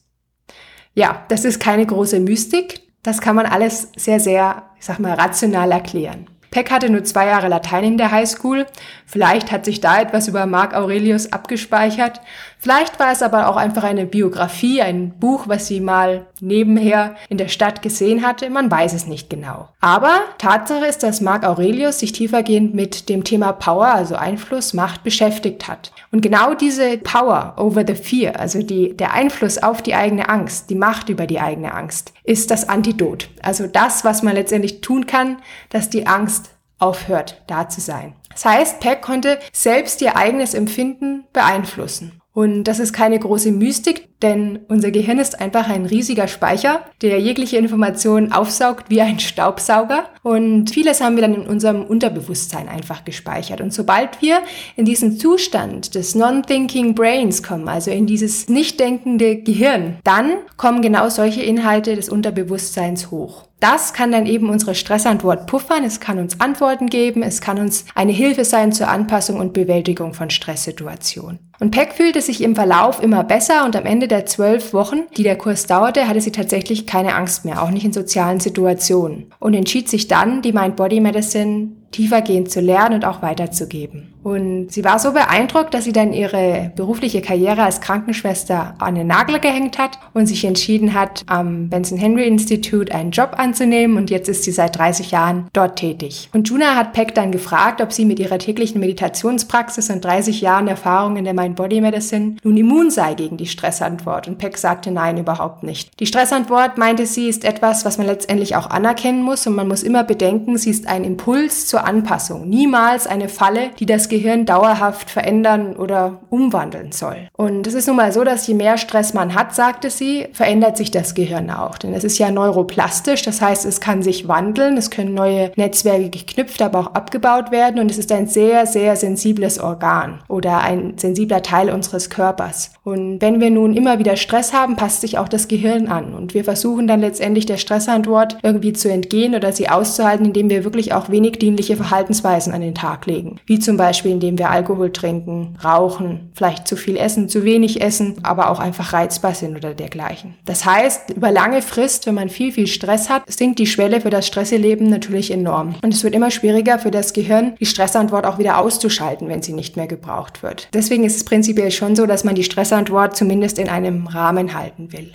Ja, 0.93 1.25
das 1.29 1.43
ist 1.43 1.59
keine 1.59 1.87
große 1.87 2.19
Mystik. 2.19 2.81
Das 3.01 3.19
kann 3.19 3.35
man 3.35 3.47
alles 3.47 3.91
sehr, 3.95 4.19
sehr, 4.19 4.61
ich 4.77 4.85
sag 4.85 4.99
mal, 4.99 5.13
rational 5.15 5.71
erklären. 5.71 6.27
Peck 6.51 6.71
hatte 6.71 6.89
nur 6.89 7.03
zwei 7.03 7.27
Jahre 7.27 7.49
Latein 7.49 7.83
in 7.83 7.97
der 7.97 8.11
Highschool. 8.11 8.65
Vielleicht 9.05 9.51
hat 9.51 9.65
sich 9.65 9.81
da 9.81 10.01
etwas 10.01 10.27
über 10.27 10.45
Marc 10.45 10.73
Aurelius 10.73 11.31
abgespeichert. 11.33 12.21
Vielleicht 12.67 12.99
war 12.99 13.13
es 13.13 13.21
aber 13.21 13.47
auch 13.47 13.55
einfach 13.55 13.85
eine 13.85 14.05
Biografie, 14.05 14.81
ein 14.81 15.17
Buch, 15.17 15.47
was 15.47 15.67
sie 15.67 15.79
mal 15.79 16.27
nebenher 16.41 17.15
in 17.29 17.37
der 17.37 17.47
Stadt 17.47 17.81
gesehen 17.81 18.27
hatte. 18.27 18.49
Man 18.49 18.69
weiß 18.69 18.91
es 18.91 19.07
nicht 19.07 19.29
genau. 19.29 19.69
Aber 19.79 20.19
Tatsache 20.37 20.85
ist, 20.85 21.01
dass 21.01 21.21
Marc 21.21 21.45
Aurelius 21.45 21.99
sich 21.99 22.11
tiefergehend 22.11 22.75
mit 22.75 23.07
dem 23.07 23.23
Thema 23.23 23.53
Power, 23.53 23.87
also 23.87 24.15
Einfluss, 24.15 24.73
Macht 24.73 25.05
beschäftigt 25.05 25.69
hat. 25.69 25.93
Und 26.11 26.19
genau 26.19 26.55
diese 26.55 26.97
Power 26.97 27.53
over 27.55 27.85
the 27.87 27.95
fear, 27.95 28.37
also 28.37 28.61
die, 28.61 28.97
der 28.97 29.13
Einfluss 29.13 29.63
auf 29.63 29.81
die 29.81 29.95
eigene 29.95 30.27
Angst, 30.27 30.69
die 30.69 30.75
Macht 30.75 31.07
über 31.07 31.25
die 31.25 31.39
eigene 31.39 31.73
Angst, 31.73 32.11
ist 32.25 32.51
das 32.51 32.67
Antidot. 32.67 33.29
Also 33.41 33.67
das, 33.67 34.03
was 34.03 34.23
man 34.23 34.35
letztendlich 34.35 34.81
tun 34.81 35.05
kann, 35.05 35.37
dass 35.69 35.89
die 35.89 36.05
Angst 36.05 36.49
aufhört, 36.79 37.41
da 37.47 37.69
zu 37.69 37.79
sein. 37.79 38.13
Das 38.29 38.43
heißt, 38.43 38.81
Peck 38.81 39.01
konnte 39.01 39.39
selbst 39.53 40.01
ihr 40.01 40.17
eigenes 40.17 40.53
Empfinden 40.53 41.23
beeinflussen. 41.31 42.21
Und 42.37 42.65
das 42.65 42.77
ist 42.77 42.93
keine 42.93 43.17
große 43.17 43.49
Mystik, 43.49 44.09
denn 44.21 44.59
unser 44.67 44.91
Gehirn 44.91 45.17
ist 45.17 45.41
einfach 45.41 45.67
ein 45.69 45.87
riesiger 45.87 46.27
Speicher, 46.27 46.81
der 47.01 47.19
jegliche 47.19 47.57
Informationen 47.57 48.31
aufsaugt 48.31 48.91
wie 48.91 49.01
ein 49.01 49.19
Staubsauger. 49.19 50.03
Und 50.21 50.69
vieles 50.69 51.01
haben 51.01 51.15
wir 51.15 51.23
dann 51.23 51.33
in 51.33 51.47
unserem 51.47 51.83
Unterbewusstsein 51.83 52.69
einfach 52.69 53.03
gespeichert. 53.05 53.59
Und 53.59 53.73
sobald 53.73 54.21
wir 54.21 54.43
in 54.75 54.85
diesen 54.85 55.17
Zustand 55.17 55.95
des 55.95 56.13
Non-Thinking 56.13 56.93
Brains 56.93 57.41
kommen, 57.41 57.67
also 57.67 57.89
in 57.89 58.05
dieses 58.05 58.47
nicht 58.49 58.79
denkende 58.79 59.37
Gehirn, 59.37 59.97
dann 60.03 60.33
kommen 60.57 60.83
genau 60.83 61.09
solche 61.09 61.41
Inhalte 61.41 61.95
des 61.95 62.07
Unterbewusstseins 62.07 63.09
hoch. 63.09 63.46
Das 63.59 63.93
kann 63.93 64.11
dann 64.11 64.27
eben 64.27 64.49
unsere 64.49 64.75
Stressantwort 64.75 65.47
puffern, 65.47 65.83
es 65.83 65.99
kann 65.99 66.19
uns 66.19 66.39
Antworten 66.39 66.87
geben, 66.87 67.23
es 67.23 67.41
kann 67.41 67.57
uns 67.57 67.85
eine 67.95 68.11
Hilfe 68.11 68.45
sein 68.45 68.71
zur 68.71 68.87
Anpassung 68.87 69.39
und 69.39 69.53
Bewältigung 69.53 70.13
von 70.13 70.29
Stresssituationen. 70.29 71.39
Und 71.59 71.71
Peck 71.71 71.93
fühlte 71.93 72.21
sich 72.21 72.43
im 72.43 72.55
Verlauf 72.55 73.01
immer 73.01 73.23
besser 73.23 73.65
und 73.65 73.75
am 73.75 73.85
Ende 73.85 74.07
der 74.07 74.27
zwölf 74.27 74.73
Wochen, 74.73 75.07
die 75.17 75.23
der 75.23 75.37
Kurs 75.37 75.65
dauerte, 75.65 76.07
hatte 76.07 76.21
sie 76.21 76.31
tatsächlich 76.31 76.85
keine 76.85 77.15
Angst 77.15 77.45
mehr, 77.45 77.63
auch 77.63 77.71
nicht 77.71 77.85
in 77.85 77.93
sozialen 77.93 78.39
Situationen 78.39 79.33
und 79.39 79.55
entschied 79.55 79.89
sich 79.89 80.07
dann, 80.07 80.43
die 80.43 80.53
Mind-Body 80.53 80.99
Medicine 80.99 81.69
tiefergehend 81.91 82.51
zu 82.51 82.59
lernen 82.59 82.95
und 82.95 83.05
auch 83.05 83.23
weiterzugeben. 83.23 84.13
Und 84.27 84.73
sie 84.73 84.83
war 84.83 84.99
so 84.99 85.13
beeindruckt, 85.13 85.73
dass 85.73 85.85
sie 85.85 85.93
dann 85.93 86.11
ihre 86.11 86.73
berufliche 86.75 87.21
Karriere 87.21 87.63
als 87.63 87.79
Krankenschwester 87.79 88.75
an 88.77 88.95
den 88.95 89.07
Nagel 89.07 89.39
gehängt 89.39 89.77
hat 89.77 89.99
und 90.13 90.25
sich 90.25 90.43
entschieden 90.43 90.93
hat, 90.93 91.23
am 91.27 91.69
Benson 91.69 91.97
Henry 91.97 92.27
Institute 92.27 92.93
einen 92.93 93.11
Job 93.11 93.35
anzunehmen 93.37 93.95
und 93.95 94.09
jetzt 94.09 94.27
ist 94.27 94.43
sie 94.43 94.51
seit 94.51 94.77
30 94.77 95.11
Jahren 95.11 95.47
dort 95.53 95.77
tätig. 95.77 96.29
Und 96.33 96.49
Juna 96.49 96.75
hat 96.75 96.91
Peck 96.91 97.15
dann 97.15 97.31
gefragt, 97.31 97.79
ob 97.79 97.93
sie 97.93 98.03
mit 98.03 98.19
ihrer 98.19 98.37
täglichen 98.37 98.81
Meditationspraxis 98.81 99.89
und 99.89 100.03
30 100.03 100.41
Jahren 100.41 100.67
Erfahrung 100.67 101.15
in 101.15 101.23
der 101.23 101.33
Mind-Body 101.33 101.79
Medicine 101.79 102.35
nun 102.43 102.57
immun 102.57 102.91
sei 102.91 103.13
gegen 103.13 103.37
die 103.37 103.47
Stressantwort. 103.47 104.27
Und 104.27 104.39
Peck 104.39 104.57
sagte 104.57 104.91
nein, 104.91 105.17
überhaupt 105.17 105.63
nicht. 105.63 105.97
Die 106.01 106.05
Stressantwort, 106.05 106.77
meinte 106.77 107.05
sie, 107.05 107.29
ist 107.29 107.45
etwas, 107.45 107.85
was 107.85 107.97
man 107.97 108.07
letztendlich 108.07 108.57
auch 108.57 108.69
anerkennen 108.69 109.23
muss 109.23 109.47
und 109.47 109.55
man 109.55 109.69
muss 109.69 109.83
immer 109.83 110.03
bedenken, 110.03 110.57
sie 110.57 110.71
ist 110.71 110.85
ein 110.85 111.05
Impuls 111.05 111.67
zur 111.67 111.87
Anpassung, 111.87 112.49
niemals 112.49 113.07
eine 113.07 113.29
Falle, 113.29 113.69
die 113.79 113.85
das 113.85 114.09
Gehirn 114.09 114.16
dauerhaft 114.45 115.09
verändern 115.09 115.75
oder 115.75 116.19
umwandeln 116.29 116.91
soll. 116.91 117.27
Und 117.35 117.67
es 117.67 117.73
ist 117.73 117.87
nun 117.87 117.97
mal 117.97 118.11
so, 118.11 118.23
dass 118.23 118.47
je 118.47 118.53
mehr 118.53 118.77
Stress 118.77 119.13
man 119.13 119.35
hat, 119.35 119.55
sagte 119.55 119.89
sie, 119.89 120.27
verändert 120.33 120.77
sich 120.77 120.91
das 120.91 121.13
Gehirn 121.13 121.49
auch. 121.49 121.77
Denn 121.77 121.93
es 121.93 122.03
ist 122.03 122.17
ja 122.17 122.31
neuroplastisch, 122.31 123.21
das 123.23 123.41
heißt, 123.41 123.65
es 123.65 123.81
kann 123.81 124.01
sich 124.01 124.27
wandeln, 124.27 124.77
es 124.77 124.89
können 124.89 125.13
neue 125.13 125.51
Netzwerke 125.55 126.09
geknüpft, 126.09 126.61
aber 126.61 126.79
auch 126.79 126.93
abgebaut 126.93 127.51
werden 127.51 127.79
und 127.79 127.91
es 127.91 127.97
ist 127.97 128.11
ein 128.11 128.27
sehr, 128.27 128.65
sehr 128.65 128.95
sensibles 128.95 129.59
Organ 129.59 130.19
oder 130.27 130.59
ein 130.59 130.97
sensibler 130.97 131.41
Teil 131.41 131.69
unseres 131.69 132.09
Körpers. 132.09 132.71
Und 132.83 133.21
wenn 133.21 133.41
wir 133.41 133.49
nun 133.49 133.73
immer 133.73 133.99
wieder 133.99 134.15
Stress 134.15 134.53
haben, 134.53 134.75
passt 134.75 135.01
sich 135.01 135.17
auch 135.17 135.27
das 135.27 135.47
Gehirn 135.47 135.87
an 135.87 136.13
und 136.13 136.33
wir 136.33 136.43
versuchen 136.43 136.87
dann 136.87 137.01
letztendlich 137.01 137.45
der 137.45 137.57
Stressantwort 137.57 138.37
irgendwie 138.43 138.73
zu 138.73 138.89
entgehen 138.89 139.35
oder 139.35 139.51
sie 139.51 139.69
auszuhalten, 139.69 140.25
indem 140.27 140.49
wir 140.49 140.63
wirklich 140.63 140.93
auch 140.93 141.09
wenig 141.09 141.39
dienliche 141.39 141.75
Verhaltensweisen 141.75 142.53
an 142.53 142.61
den 142.61 142.75
Tag 142.75 143.05
legen. 143.05 143.37
Wie 143.45 143.59
zum 143.59 143.77
Beispiel, 143.77 144.06
indem 144.11 144.37
wir 144.37 144.49
Alkohol 144.49 144.91
trinken, 144.91 145.57
rauchen, 145.63 146.31
vielleicht 146.33 146.67
zu 146.67 146.75
viel 146.75 146.97
essen, 146.97 147.29
zu 147.29 147.43
wenig 147.43 147.81
essen, 147.81 148.15
aber 148.23 148.49
auch 148.49 148.59
einfach 148.59 148.93
reizbar 148.93 149.33
sind 149.33 149.55
oder 149.55 149.73
dergleichen. 149.73 150.35
Das 150.45 150.65
heißt, 150.65 151.11
über 151.11 151.31
lange 151.31 151.61
Frist, 151.61 152.07
wenn 152.07 152.15
man 152.15 152.29
viel, 152.29 152.51
viel 152.51 152.67
Stress 152.67 153.09
hat, 153.09 153.23
sinkt 153.31 153.59
die 153.59 153.67
Schwelle 153.67 154.01
für 154.01 154.09
das 154.09 154.27
Stresseleben 154.27 154.89
natürlich 154.89 155.31
enorm. 155.31 155.75
Und 155.81 155.93
es 155.93 156.03
wird 156.03 156.15
immer 156.15 156.31
schwieriger 156.31 156.79
für 156.79 156.91
das 156.91 157.13
Gehirn, 157.13 157.55
die 157.59 157.65
Stressantwort 157.65 158.25
auch 158.25 158.39
wieder 158.39 158.59
auszuschalten, 158.59 159.29
wenn 159.29 159.41
sie 159.41 159.53
nicht 159.53 159.77
mehr 159.77 159.87
gebraucht 159.87 160.43
wird. 160.43 160.69
Deswegen 160.73 161.03
ist 161.03 161.15
es 161.15 161.25
prinzipiell 161.25 161.71
schon 161.71 161.95
so, 161.95 162.05
dass 162.05 162.23
man 162.23 162.35
die 162.35 162.43
Stressantwort 162.43 163.15
zumindest 163.15 163.59
in 163.59 163.69
einem 163.69 164.07
Rahmen 164.07 164.57
halten 164.57 164.91
will. 164.91 165.13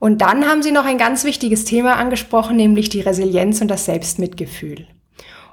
Und 0.00 0.22
dann 0.22 0.46
haben 0.46 0.62
Sie 0.62 0.72
noch 0.72 0.86
ein 0.86 0.96
ganz 0.98 1.24
wichtiges 1.24 1.66
Thema 1.66 1.96
angesprochen, 1.96 2.56
nämlich 2.56 2.88
die 2.88 3.02
Resilienz 3.02 3.60
und 3.60 3.68
das 3.68 3.84
Selbstmitgefühl. 3.84 4.86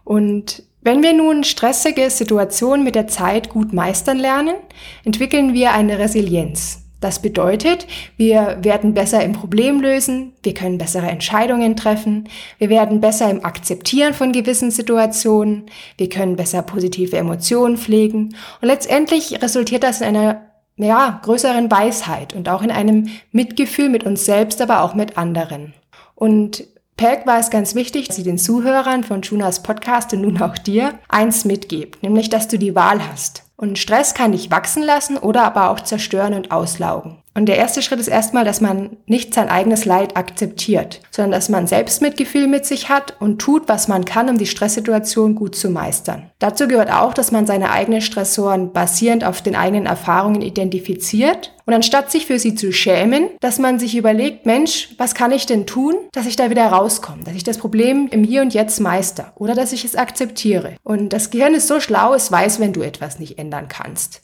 Und 0.06 0.64
wenn 0.82 1.04
wir 1.04 1.14
nun 1.14 1.44
stressige 1.44 2.10
Situationen 2.10 2.84
mit 2.84 2.96
der 2.96 3.08
Zeit 3.08 3.50
gut 3.50 3.74
meistern 3.74 4.20
lernen, 4.20 4.56
entwickeln 5.04 5.54
wir 5.54 5.74
eine 5.74 6.00
Resilienz. 6.00 6.84
Das 7.00 7.22
bedeutet, 7.22 7.86
wir 8.16 8.58
werden 8.62 8.96
besser 8.96 9.24
im 9.24 9.34
Problem 9.34 9.82
lösen, 9.82 10.34
wir 10.42 10.56
können 10.56 10.80
bessere 10.80 11.06
Entscheidungen 11.06 11.76
treffen, 11.76 12.28
wir 12.58 12.70
werden 12.70 13.02
besser 13.02 13.30
im 13.30 13.46
Akzeptieren 13.46 14.16
von 14.16 14.32
gewissen 14.32 14.72
Situationen, 14.72 15.68
wir 15.98 16.10
können 16.10 16.36
besser 16.36 16.63
positive 16.63 17.16
Emotionen 17.16 17.78
pflegen 17.78 18.36
und 18.62 18.68
letztendlich 18.68 19.44
resultiert 19.44 19.84
das 19.84 20.02
in 20.02 20.08
einer 20.08 20.48
ja, 20.78 21.20
größeren 21.24 21.70
Weisheit 21.70 22.34
und 22.34 22.50
auch 22.50 22.63
in 22.63 22.72
einem 22.72 23.10
Mitgefühl 23.32 23.90
mit 23.90 24.04
uns 24.04 24.26
selbst, 24.26 24.62
aber 24.62 24.82
auch 24.82 24.96
mit 24.96 25.18
anderen. 25.18 25.74
Und 26.16 26.63
Pelk 26.98 27.28
war 27.28 27.40
es 27.40 27.52
ganz 27.52 27.76
wichtig, 27.76 28.08
dass 28.08 28.16
sie 28.16 28.24
den 28.24 28.40
Zuhörern 28.40 29.04
von 29.04 29.22
Junas 29.22 29.62
Podcast 29.62 30.14
und 30.14 30.22
nun 30.22 30.42
auch 30.42 30.58
dir 30.58 30.98
eins 31.08 31.46
mitgibt, 31.46 32.02
nämlich, 32.02 32.30
dass 32.30 32.48
du 32.48 32.58
die 32.58 32.74
Wahl 32.74 33.08
hast. 33.08 33.44
Und 33.56 33.78
Stress 33.78 34.16
kann 34.16 34.32
dich 34.32 34.50
wachsen 34.50 34.82
lassen 34.82 35.16
oder 35.16 35.44
aber 35.44 35.70
auch 35.70 35.80
zerstören 35.80 36.34
und 36.34 36.50
auslaugen. 36.50 37.18
Und 37.38 37.45
der 37.45 37.58
erste 37.58 37.84
Schritt 37.84 38.00
ist 38.00 38.08
erstmal, 38.08 38.45
dass 38.45 38.62
man 38.62 38.97
nicht 39.06 39.36
sein 39.36 39.47
eigenes 39.47 39.86
Leid 39.86 40.17
akzeptiert, 40.17 41.02
sondern 41.12 41.34
dass 41.34 41.50
man 41.50 41.67
Selbstmitgefühl 41.67 42.47
mit 42.47 42.65
sich 42.65 42.89
hat 42.89 43.13
und 43.19 43.38
tut, 43.38 43.69
was 43.69 43.88
man 43.88 44.06
kann, 44.06 44.28
um 44.28 44.39
die 44.39 44.47
Stresssituation 44.47 45.36
gut 45.36 45.56
zu 45.56 45.69
meistern. 45.69 46.32
Dazu 46.39 46.67
gehört 46.67 46.91
auch, 46.91 47.13
dass 47.13 47.32
man 47.32 47.45
seine 47.45 47.69
eigenen 47.69 48.02
Stressoren 48.02 48.73
basierend 48.73 49.23
auf 49.23 49.43
den 49.43 49.56
eigenen 49.56 49.86
Erfahrungen 49.86 50.41
identifiziert 50.41 51.54
und 51.67 51.76
anstatt 51.76 52.12
sich 52.12 52.26
für 52.26 52.39
sie 52.39 52.56
zu 52.56 52.73
schämen, 52.73 53.30
dass 53.39 53.60
man 53.60 53.78
sich 53.78 53.95
überlegt, 53.95 54.47
Mensch, 54.47 54.95
was 54.97 55.13
kann 55.13 55.32
ich 55.32 55.45
denn 55.45 55.67
tun, 55.67 55.93
dass 56.13 56.26
ich 56.26 56.38
da 56.38 56.50
wieder 56.50 56.65
rauskomme, 56.65 57.23
dass 57.23 57.36
ich 57.36 57.43
das 57.43 57.60
Problem 57.60 58.08
im 58.10 58.23
Hier 58.23 58.41
und 58.41 58.56
Jetzt 58.56 58.80
meister 58.80 59.34
oder 59.36 59.54
dass 59.54 59.73
ich 59.73 59.86
es 59.86 59.95
akzeptiere. 59.95 60.73
Und 60.82 61.13
das 61.13 61.30
Gehirn 61.30 61.54
ist 61.54 61.67
so 61.67 61.82
schlau, 61.82 62.15
es 62.15 62.32
weiß, 62.32 62.60
wenn 62.60 62.73
du 62.73 62.82
etwas 62.82 63.19
nicht 63.19 63.38
ändern 63.38 63.67
kannst. 63.67 64.23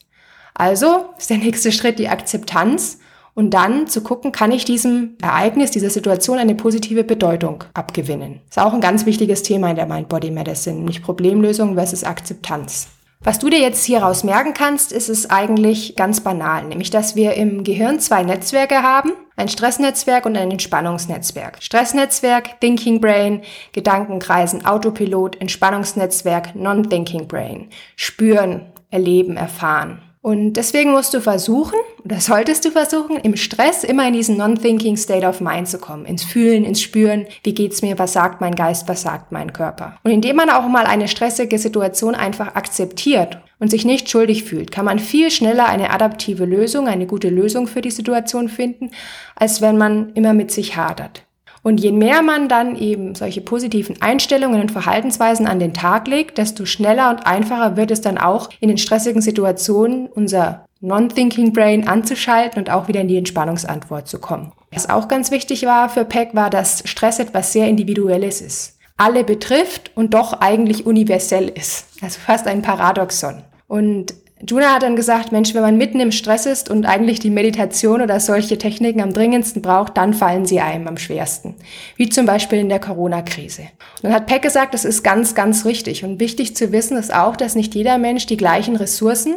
Also 0.55 1.09
ist 1.17 1.29
der 1.29 1.37
nächste 1.37 1.71
Schritt 1.71 1.99
die 1.99 2.09
Akzeptanz 2.09 2.97
und 3.35 3.51
dann 3.51 3.87
zu 3.87 4.01
gucken, 4.01 4.31
kann 4.31 4.51
ich 4.51 4.65
diesem 4.65 5.17
Ereignis, 5.21 5.71
dieser 5.71 5.89
Situation 5.89 6.37
eine 6.37 6.55
positive 6.55 7.03
Bedeutung 7.03 7.63
abgewinnen. 7.73 8.41
Ist 8.49 8.59
auch 8.59 8.73
ein 8.73 8.81
ganz 8.81 9.05
wichtiges 9.05 9.43
Thema 9.43 9.69
in 9.69 9.75
der 9.75 9.87
Mind-Body 9.87 10.31
Medicine, 10.31 10.77
nämlich 10.77 11.01
Problemlösung 11.01 11.75
versus 11.75 12.03
Akzeptanz. 12.03 12.87
Was 13.25 13.39
du 13.39 13.49
dir 13.49 13.59
jetzt 13.59 13.85
hieraus 13.85 14.25
merken 14.25 14.53
kannst, 14.53 14.91
ist 14.91 15.07
es 15.07 15.29
eigentlich 15.29 15.95
ganz 15.95 16.19
banal, 16.19 16.65
nämlich 16.65 16.89
dass 16.89 17.15
wir 17.15 17.35
im 17.35 17.63
Gehirn 17.63 18.01
zwei 18.01 18.21
Netzwerke 18.21 18.83
haben, 18.83 19.13
ein 19.37 19.47
Stressnetzwerk 19.47 20.25
und 20.25 20.35
ein 20.35 20.51
Entspannungsnetzwerk. 20.51 21.63
Stressnetzwerk, 21.63 22.59
Thinking 22.59 22.99
Brain, 22.99 23.41
Gedankenkreisen, 23.71 24.65
Autopilot, 24.65 25.39
Entspannungsnetzwerk, 25.39 26.53
Non-Thinking 26.53 27.29
Brain. 27.29 27.69
Spüren, 27.95 28.65
erleben, 28.91 29.37
erfahren. 29.37 30.01
Und 30.23 30.53
deswegen 30.53 30.91
musst 30.91 31.13
du 31.13 31.19
versuchen, 31.19 31.77
oder 32.05 32.21
solltest 32.21 32.63
du 32.63 32.71
versuchen, 32.71 33.17
im 33.17 33.35
Stress 33.35 33.83
immer 33.83 34.07
in 34.07 34.13
diesen 34.13 34.37
non-thinking 34.37 34.95
state 34.95 35.27
of 35.27 35.41
mind 35.41 35.67
zu 35.67 35.79
kommen. 35.79 36.05
Ins 36.05 36.23
Fühlen, 36.23 36.63
ins 36.63 36.81
Spüren, 36.81 37.25
wie 37.43 37.53
geht's 37.53 37.81
mir, 37.81 37.99
was 37.99 38.13
sagt 38.13 38.39
mein 38.39 38.55
Geist, 38.55 38.87
was 38.87 39.01
sagt 39.01 39.33
mein 39.33 39.51
Körper. 39.51 39.97
Und 40.01 40.11
indem 40.11 40.37
man 40.37 40.49
auch 40.49 40.65
mal 40.69 40.85
eine 40.85 41.09
stressige 41.09 41.59
Situation 41.59 42.15
einfach 42.15 42.55
akzeptiert 42.55 43.39
und 43.59 43.69
sich 43.69 43.83
nicht 43.83 44.09
schuldig 44.09 44.45
fühlt, 44.45 44.71
kann 44.71 44.85
man 44.85 44.99
viel 44.99 45.29
schneller 45.29 45.65
eine 45.65 45.91
adaptive 45.91 46.45
Lösung, 46.45 46.87
eine 46.87 47.05
gute 47.05 47.29
Lösung 47.29 47.67
für 47.67 47.81
die 47.81 47.91
Situation 47.91 48.47
finden, 48.47 48.91
als 49.35 49.59
wenn 49.59 49.77
man 49.77 50.13
immer 50.13 50.33
mit 50.33 50.51
sich 50.51 50.77
hadert. 50.77 51.23
Und 51.63 51.79
je 51.79 51.93
mehr 51.93 52.21
man 52.21 52.49
dann 52.49 52.75
eben 52.75 53.15
solche 53.15 53.39
positiven 53.39 54.01
Einstellungen 54.01 54.61
und 54.61 54.71
Verhaltensweisen 54.71 55.47
an 55.47 55.59
den 55.59 55.73
Tag 55.73 56.07
legt, 56.07 56.37
desto 56.37 56.65
schneller 56.65 57.09
und 57.09 57.25
einfacher 57.25 57.77
wird 57.77 57.89
es 57.89 58.01
dann 58.01 58.17
auch 58.17 58.49
in 58.59 58.67
den 58.67 58.77
stressigen 58.77 59.21
Situationen 59.21 60.07
unser 60.07 60.65
Non-Thinking 60.81 61.53
Brain 61.53 61.87
anzuschalten 61.87 62.59
und 62.59 62.69
auch 62.69 62.89
wieder 62.89 62.99
in 62.99 63.07
die 63.07 63.17
Entspannungsantwort 63.17 64.09
zu 64.09 64.19
kommen. 64.19 64.51
Was 64.73 64.89
auch 64.89 65.07
ganz 65.07 65.31
wichtig 65.31 65.65
war 65.65 65.87
für 65.87 66.03
Peck, 66.03 66.35
war, 66.35 66.49
dass 66.49 66.83
Stress 66.85 67.19
etwas 67.19 67.53
sehr 67.53 67.69
Individuelles 67.69 68.41
ist. 68.41 68.77
Alle 68.97 69.23
betrifft 69.23 69.91
und 69.95 70.13
doch 70.13 70.33
eigentlich 70.41 70.85
universell 70.85 71.47
ist. 71.47 71.85
Also 72.01 72.19
fast 72.19 72.47
ein 72.47 72.61
Paradoxon. 72.61 73.43
Und 73.67 74.13
Juna 74.47 74.73
hat 74.73 74.83
dann 74.83 74.97
gesagt, 74.97 75.31
Mensch, 75.31 75.53
wenn 75.53 75.61
man 75.61 75.77
mitten 75.77 76.01
im 76.01 76.11
Stress 76.11 76.45
ist 76.45 76.69
und 76.69 76.85
eigentlich 76.85 77.19
die 77.19 77.29
Meditation 77.29 78.01
oder 78.01 78.19
solche 78.19 78.57
Techniken 78.57 79.01
am 79.01 79.13
dringendsten 79.13 79.61
braucht, 79.61 79.95
dann 79.95 80.13
fallen 80.13 80.45
sie 80.45 80.59
einem 80.59 80.87
am 80.87 80.97
schwersten. 80.97 81.55
Wie 81.95 82.09
zum 82.09 82.25
Beispiel 82.25 82.59
in 82.59 82.67
der 82.67 82.79
Corona-Krise. 82.79 83.61
Und 83.61 84.03
dann 84.03 84.13
hat 84.13 84.27
Peck 84.27 84.41
gesagt, 84.41 84.73
das 84.73 84.83
ist 84.83 85.01
ganz, 85.01 85.33
ganz 85.33 85.65
richtig. 85.65 86.03
Und 86.03 86.19
wichtig 86.19 86.55
zu 86.55 86.73
wissen 86.73 86.97
ist 86.97 87.13
auch, 87.13 87.37
dass 87.37 87.55
nicht 87.55 87.73
jeder 87.73 87.97
Mensch 87.97 88.25
die 88.25 88.37
gleichen 88.37 88.75
Ressourcen 88.75 89.35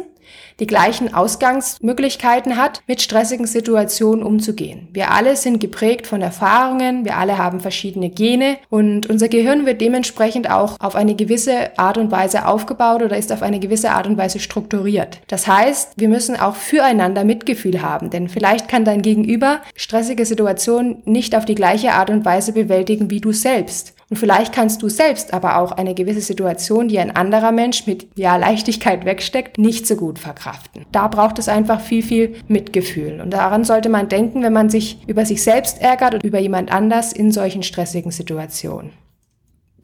die 0.59 0.67
gleichen 0.67 1.13
Ausgangsmöglichkeiten 1.13 2.57
hat, 2.57 2.81
mit 2.87 3.01
stressigen 3.01 3.45
Situationen 3.45 4.23
umzugehen. 4.23 4.87
Wir 4.91 5.11
alle 5.11 5.35
sind 5.35 5.59
geprägt 5.59 6.07
von 6.07 6.21
Erfahrungen, 6.21 7.05
wir 7.05 7.17
alle 7.17 7.37
haben 7.37 7.59
verschiedene 7.59 8.09
Gene 8.09 8.57
und 8.69 9.09
unser 9.09 9.27
Gehirn 9.27 9.65
wird 9.65 9.81
dementsprechend 9.81 10.49
auch 10.49 10.79
auf 10.79 10.95
eine 10.95 11.15
gewisse 11.15 11.77
Art 11.77 11.97
und 11.97 12.11
Weise 12.11 12.47
aufgebaut 12.47 13.03
oder 13.03 13.17
ist 13.17 13.31
auf 13.31 13.41
eine 13.41 13.59
gewisse 13.59 13.91
Art 13.91 14.07
und 14.07 14.17
Weise 14.17 14.39
strukturiert. 14.39 15.19
Das 15.27 15.47
heißt, 15.47 15.93
wir 15.97 16.09
müssen 16.09 16.35
auch 16.39 16.55
füreinander 16.55 17.23
Mitgefühl 17.23 17.81
haben, 17.81 18.09
denn 18.09 18.29
vielleicht 18.29 18.67
kann 18.67 18.85
dein 18.85 19.01
Gegenüber 19.01 19.61
stressige 19.75 20.25
Situationen 20.25 21.01
nicht 21.05 21.35
auf 21.35 21.45
die 21.45 21.55
gleiche 21.55 21.93
Art 21.93 22.09
und 22.09 22.25
Weise 22.25 22.53
bewältigen 22.53 23.09
wie 23.09 23.21
du 23.21 23.31
selbst. 23.31 23.96
Und 24.09 24.15
vielleicht 24.15 24.53
kannst 24.53 24.81
du 24.81 24.87
selbst 24.87 25.33
aber 25.33 25.57
auch 25.57 25.73
eine 25.73 25.93
gewisse 25.93 26.21
Situation, 26.21 26.87
die 26.87 26.97
ein 26.97 27.13
anderer 27.13 27.51
Mensch 27.51 27.87
mit 27.87 28.07
ja, 28.15 28.37
Leichtigkeit 28.37 29.03
wegsteckt, 29.03 29.57
nicht 29.57 29.85
so 29.85 29.97
gut 29.97 30.17
verkraften. 30.17 30.85
Da 30.93 31.09
braucht 31.09 31.39
es 31.39 31.49
einfach 31.49 31.81
viel, 31.81 32.01
viel 32.01 32.35
Mitgefühl. 32.47 33.19
Und 33.19 33.31
daran 33.31 33.65
sollte 33.65 33.89
man 33.89 34.07
denken, 34.07 34.43
wenn 34.43 34.53
man 34.53 34.69
sich 34.69 34.99
über 35.07 35.25
sich 35.25 35.43
selbst 35.43 35.81
ärgert 35.81 36.13
und 36.13 36.23
über 36.23 36.39
jemand 36.39 36.71
anders 36.71 37.11
in 37.11 37.33
solchen 37.33 37.63
stressigen 37.63 38.11
Situationen. 38.11 38.91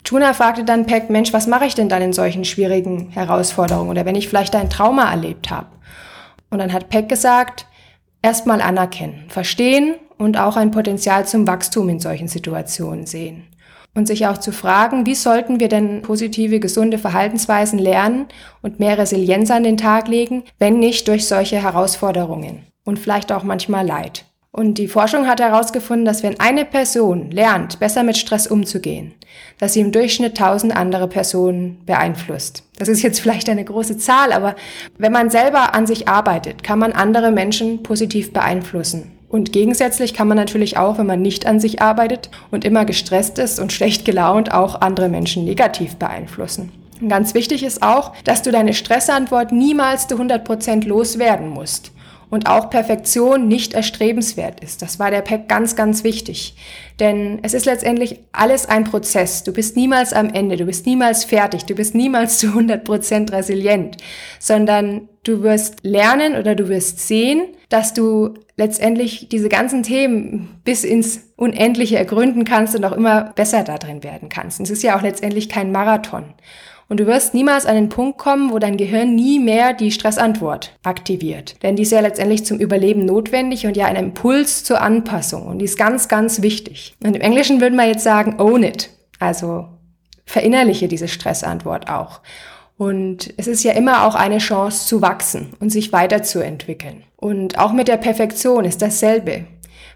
Tuna 0.04 0.32
fragte 0.32 0.64
dann 0.64 0.86
Peck, 0.86 1.10
Mensch, 1.10 1.34
was 1.34 1.46
mache 1.46 1.66
ich 1.66 1.74
denn 1.74 1.90
dann 1.90 2.02
in 2.02 2.12
solchen 2.14 2.44
schwierigen 2.46 3.10
Herausforderungen 3.10 3.90
oder 3.90 4.06
wenn 4.06 4.16
ich 4.16 4.28
vielleicht 4.28 4.54
ein 4.54 4.70
Trauma 4.70 5.10
erlebt 5.10 5.50
habe? 5.50 5.68
Und 6.50 6.58
dann 6.58 6.72
hat 6.72 6.88
Peck 6.88 7.10
gesagt, 7.10 7.66
erstmal 8.22 8.62
anerkennen, 8.62 9.24
verstehen 9.28 9.96
und 10.16 10.38
auch 10.38 10.56
ein 10.56 10.70
Potenzial 10.70 11.26
zum 11.26 11.46
Wachstum 11.46 11.88
in 11.88 12.00
solchen 12.00 12.28
Situationen 12.28 13.06
sehen 13.06 13.44
und 13.94 14.06
sich 14.06 14.26
auch 14.26 14.38
zu 14.38 14.52
fragen, 14.52 15.06
wie 15.06 15.14
sollten 15.14 15.60
wir 15.60 15.68
denn 15.68 16.02
positive, 16.02 16.60
gesunde 16.60 16.98
Verhaltensweisen 16.98 17.78
lernen 17.78 18.26
und 18.62 18.80
mehr 18.80 18.98
Resilienz 18.98 19.50
an 19.50 19.62
den 19.62 19.76
Tag 19.76 20.08
legen, 20.08 20.44
wenn 20.58 20.78
nicht 20.78 21.08
durch 21.08 21.26
solche 21.26 21.62
Herausforderungen 21.62 22.66
und 22.84 22.98
vielleicht 22.98 23.32
auch 23.32 23.44
manchmal 23.44 23.86
Leid. 23.86 24.24
Und 24.56 24.78
die 24.78 24.86
Forschung 24.86 25.26
hat 25.26 25.40
herausgefunden, 25.40 26.04
dass 26.04 26.22
wenn 26.22 26.38
eine 26.38 26.64
Person 26.64 27.32
lernt, 27.32 27.80
besser 27.80 28.04
mit 28.04 28.16
Stress 28.16 28.46
umzugehen, 28.46 29.12
dass 29.58 29.72
sie 29.72 29.80
im 29.80 29.90
Durchschnitt 29.90 30.36
tausend 30.36 30.76
andere 30.76 31.08
Personen 31.08 31.82
beeinflusst. 31.86 32.62
Das 32.78 32.86
ist 32.86 33.02
jetzt 33.02 33.18
vielleicht 33.20 33.48
eine 33.48 33.64
große 33.64 33.98
Zahl, 33.98 34.32
aber 34.32 34.54
wenn 34.96 35.10
man 35.10 35.28
selber 35.28 35.74
an 35.74 35.88
sich 35.88 36.06
arbeitet, 36.06 36.62
kann 36.62 36.78
man 36.78 36.92
andere 36.92 37.32
Menschen 37.32 37.82
positiv 37.82 38.32
beeinflussen. 38.32 39.13
Und 39.34 39.50
gegensätzlich 39.50 40.14
kann 40.14 40.28
man 40.28 40.36
natürlich 40.36 40.76
auch, 40.76 40.96
wenn 40.96 41.08
man 41.08 41.20
nicht 41.20 41.44
an 41.44 41.58
sich 41.58 41.82
arbeitet 41.82 42.30
und 42.52 42.64
immer 42.64 42.84
gestresst 42.84 43.40
ist 43.40 43.58
und 43.58 43.72
schlecht 43.72 44.04
gelaunt, 44.04 44.54
auch 44.54 44.80
andere 44.80 45.08
Menschen 45.08 45.44
negativ 45.44 45.96
beeinflussen. 45.96 46.70
Ganz 47.08 47.34
wichtig 47.34 47.64
ist 47.64 47.82
auch, 47.82 48.12
dass 48.22 48.42
du 48.42 48.52
deine 48.52 48.74
Stressantwort 48.74 49.50
niemals 49.50 50.06
zu 50.06 50.14
100 50.14 50.44
Prozent 50.44 50.84
loswerden 50.84 51.48
musst 51.48 51.90
und 52.34 52.48
auch 52.48 52.68
Perfektion 52.68 53.46
nicht 53.46 53.74
erstrebenswert 53.74 54.62
ist. 54.62 54.82
Das 54.82 54.98
war 54.98 55.12
der 55.12 55.22
Pack 55.22 55.48
ganz, 55.48 55.76
ganz 55.76 56.02
wichtig. 56.02 56.56
Denn 56.98 57.38
es 57.42 57.54
ist 57.54 57.64
letztendlich 57.64 58.18
alles 58.32 58.66
ein 58.66 58.82
Prozess. 58.82 59.44
Du 59.44 59.52
bist 59.52 59.76
niemals 59.76 60.12
am 60.12 60.30
Ende, 60.30 60.56
du 60.56 60.64
bist 60.64 60.84
niemals 60.84 61.24
fertig, 61.24 61.64
du 61.64 61.74
bist 61.74 61.94
niemals 61.94 62.38
zu 62.38 62.48
100 62.48 62.82
Prozent 62.82 63.32
resilient, 63.32 63.98
sondern 64.40 65.08
du 65.22 65.42
wirst 65.42 65.84
lernen 65.84 66.34
oder 66.34 66.56
du 66.56 66.68
wirst 66.68 67.06
sehen, 67.06 67.42
dass 67.68 67.94
du 67.94 68.34
letztendlich 68.56 69.28
diese 69.28 69.48
ganzen 69.48 69.84
Themen 69.84 70.60
bis 70.64 70.82
ins 70.82 71.20
Unendliche 71.36 71.98
ergründen 71.98 72.44
kannst 72.44 72.74
und 72.74 72.84
auch 72.84 72.92
immer 72.92 73.32
besser 73.34 73.62
darin 73.62 74.02
werden 74.02 74.28
kannst. 74.28 74.58
Und 74.58 74.64
es 74.64 74.70
ist 74.70 74.82
ja 74.82 74.96
auch 74.96 75.02
letztendlich 75.02 75.48
kein 75.48 75.70
Marathon. 75.70 76.34
Und 76.88 77.00
du 77.00 77.06
wirst 77.06 77.34
niemals 77.34 77.66
an 77.66 77.74
den 77.74 77.88
Punkt 77.88 78.18
kommen, 78.18 78.52
wo 78.52 78.58
dein 78.58 78.76
Gehirn 78.76 79.14
nie 79.14 79.38
mehr 79.38 79.72
die 79.72 79.90
Stressantwort 79.90 80.76
aktiviert. 80.82 81.62
Denn 81.62 81.76
die 81.76 81.82
ist 81.82 81.92
ja 81.92 82.00
letztendlich 82.00 82.44
zum 82.44 82.58
Überleben 82.58 83.06
notwendig 83.06 83.66
und 83.66 83.76
ja 83.76 83.86
ein 83.86 83.96
Impuls 83.96 84.64
zur 84.64 84.80
Anpassung. 84.80 85.46
Und 85.46 85.58
die 85.58 85.64
ist 85.64 85.78
ganz, 85.78 86.08
ganz 86.08 86.42
wichtig. 86.42 86.94
Und 87.02 87.16
im 87.16 87.22
Englischen 87.22 87.60
würden 87.60 87.76
wir 87.76 87.86
jetzt 87.86 88.04
sagen, 88.04 88.36
own 88.38 88.62
it. 88.62 88.90
Also 89.18 89.68
verinnerliche 90.26 90.88
diese 90.88 91.08
Stressantwort 91.08 91.88
auch. 91.88 92.20
Und 92.76 93.32
es 93.36 93.46
ist 93.46 93.62
ja 93.62 93.72
immer 93.72 94.06
auch 94.06 94.14
eine 94.14 94.38
Chance 94.38 94.86
zu 94.86 95.00
wachsen 95.00 95.54
und 95.60 95.70
sich 95.70 95.92
weiterzuentwickeln. 95.92 97.04
Und 97.16 97.58
auch 97.58 97.72
mit 97.72 97.88
der 97.88 97.96
Perfektion 97.96 98.64
ist 98.64 98.82
dasselbe. 98.82 99.46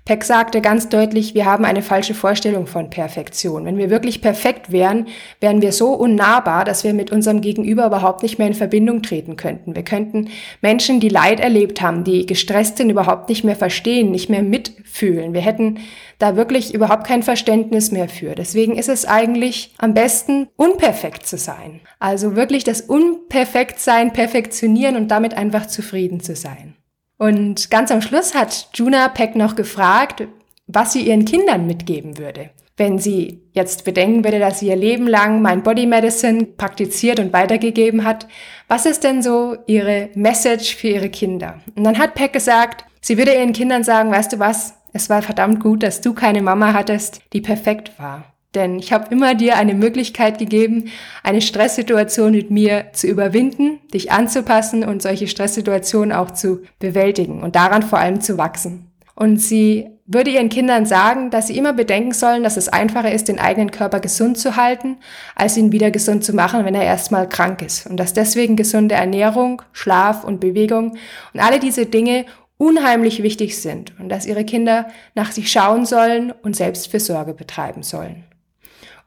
Peck 0.08 0.24
sagte 0.24 0.62
ganz 0.62 0.88
deutlich, 0.88 1.34
wir 1.34 1.44
haben 1.44 1.66
eine 1.66 1.82
falsche 1.82 2.14
Vorstellung 2.14 2.66
von 2.66 2.88
Perfektion. 2.88 3.66
Wenn 3.66 3.76
wir 3.76 3.90
wirklich 3.90 4.22
perfekt 4.22 4.72
wären, 4.72 5.06
wären 5.38 5.60
wir 5.60 5.70
so 5.70 5.92
unnahbar, 5.92 6.64
dass 6.64 6.82
wir 6.82 6.94
mit 6.94 7.12
unserem 7.12 7.42
Gegenüber 7.42 7.84
überhaupt 7.84 8.22
nicht 8.22 8.38
mehr 8.38 8.46
in 8.46 8.54
Verbindung 8.54 9.02
treten 9.02 9.36
könnten. 9.36 9.76
Wir 9.76 9.82
könnten 9.82 10.30
Menschen, 10.62 10.98
die 10.98 11.10
Leid 11.10 11.40
erlebt 11.40 11.82
haben, 11.82 12.04
die 12.04 12.24
gestresst 12.24 12.78
sind, 12.78 12.88
überhaupt 12.88 13.28
nicht 13.28 13.44
mehr 13.44 13.54
verstehen, 13.54 14.10
nicht 14.10 14.30
mehr 14.30 14.42
mitfühlen. 14.42 15.34
Wir 15.34 15.42
hätten 15.42 15.80
da 16.18 16.36
wirklich 16.36 16.72
überhaupt 16.72 17.06
kein 17.06 17.22
Verständnis 17.22 17.92
mehr 17.92 18.08
für. 18.08 18.34
Deswegen 18.34 18.78
ist 18.78 18.88
es 18.88 19.04
eigentlich 19.04 19.74
am 19.76 19.92
besten, 19.92 20.48
unperfekt 20.56 21.26
zu 21.26 21.36
sein. 21.36 21.80
Also 21.98 22.34
wirklich 22.34 22.64
das 22.64 22.80
Unperfektsein 22.80 24.14
perfektionieren 24.14 24.96
und 24.96 25.08
damit 25.08 25.34
einfach 25.34 25.66
zufrieden 25.66 26.20
zu 26.20 26.34
sein. 26.34 26.77
Und 27.18 27.70
ganz 27.70 27.90
am 27.90 28.00
Schluss 28.00 28.34
hat 28.34 28.68
Juna 28.74 29.08
Peck 29.08 29.34
noch 29.36 29.56
gefragt, 29.56 30.26
was 30.66 30.92
sie 30.92 31.02
ihren 31.02 31.24
Kindern 31.24 31.66
mitgeben 31.66 32.16
würde. 32.16 32.50
Wenn 32.76 32.98
sie 32.98 33.42
jetzt 33.52 33.84
bedenken 33.84 34.22
würde, 34.22 34.38
dass 34.38 34.60
sie 34.60 34.68
ihr 34.68 34.76
Leben 34.76 35.08
lang 35.08 35.42
Mind 35.42 35.64
Body 35.64 35.84
Medicine 35.84 36.44
praktiziert 36.44 37.18
und 37.18 37.32
weitergegeben 37.32 38.04
hat, 38.04 38.28
was 38.68 38.86
ist 38.86 39.02
denn 39.02 39.20
so 39.20 39.56
ihre 39.66 40.10
Message 40.14 40.76
für 40.76 40.88
ihre 40.88 41.08
Kinder? 41.08 41.60
Und 41.74 41.82
dann 41.82 41.98
hat 41.98 42.14
Peck 42.14 42.32
gesagt, 42.32 42.84
sie 43.00 43.18
würde 43.18 43.34
ihren 43.34 43.52
Kindern 43.52 43.82
sagen, 43.82 44.12
weißt 44.12 44.32
du 44.32 44.38
was, 44.38 44.74
es 44.92 45.10
war 45.10 45.22
verdammt 45.22 45.60
gut, 45.60 45.82
dass 45.82 46.00
du 46.00 46.14
keine 46.14 46.40
Mama 46.40 46.72
hattest, 46.72 47.20
die 47.32 47.40
perfekt 47.40 47.98
war. 47.98 48.32
Denn 48.54 48.78
ich 48.78 48.92
habe 48.92 49.12
immer 49.14 49.34
dir 49.34 49.56
eine 49.56 49.74
Möglichkeit 49.74 50.38
gegeben, 50.38 50.90
eine 51.22 51.42
Stresssituation 51.42 52.32
mit 52.32 52.50
mir 52.50 52.86
zu 52.92 53.06
überwinden, 53.06 53.78
dich 53.92 54.10
anzupassen 54.10 54.84
und 54.84 55.02
solche 55.02 55.28
Stresssituationen 55.28 56.12
auch 56.12 56.30
zu 56.30 56.62
bewältigen 56.78 57.42
und 57.42 57.56
daran 57.56 57.82
vor 57.82 57.98
allem 57.98 58.20
zu 58.20 58.38
wachsen. 58.38 58.90
Und 59.14 59.38
sie 59.38 59.90
würde 60.06 60.30
ihren 60.30 60.48
Kindern 60.48 60.86
sagen, 60.86 61.30
dass 61.30 61.48
sie 61.48 61.58
immer 61.58 61.74
bedenken 61.74 62.12
sollen, 62.12 62.42
dass 62.42 62.56
es 62.56 62.68
einfacher 62.68 63.12
ist, 63.12 63.28
den 63.28 63.38
eigenen 63.38 63.70
Körper 63.70 64.00
gesund 64.00 64.38
zu 64.38 64.56
halten, 64.56 64.96
als 65.34 65.56
ihn 65.56 65.72
wieder 65.72 65.90
gesund 65.90 66.24
zu 66.24 66.32
machen, 66.32 66.64
wenn 66.64 66.74
er 66.74 66.84
erstmal 66.84 67.28
krank 67.28 67.60
ist. 67.60 67.86
Und 67.86 67.98
dass 67.98 68.14
deswegen 68.14 68.56
gesunde 68.56 68.94
Ernährung, 68.94 69.60
Schlaf 69.72 70.24
und 70.24 70.40
Bewegung 70.40 70.96
und 71.34 71.40
alle 71.40 71.58
diese 71.58 71.84
Dinge 71.84 72.24
unheimlich 72.58 73.22
wichtig 73.22 73.60
sind 73.60 73.98
und 73.98 74.08
dass 74.08 74.24
ihre 74.24 74.44
Kinder 74.44 74.88
nach 75.14 75.32
sich 75.32 75.50
schauen 75.50 75.84
sollen 75.84 76.30
und 76.30 76.56
Selbstfürsorge 76.56 77.34
betreiben 77.34 77.82
sollen. 77.82 78.24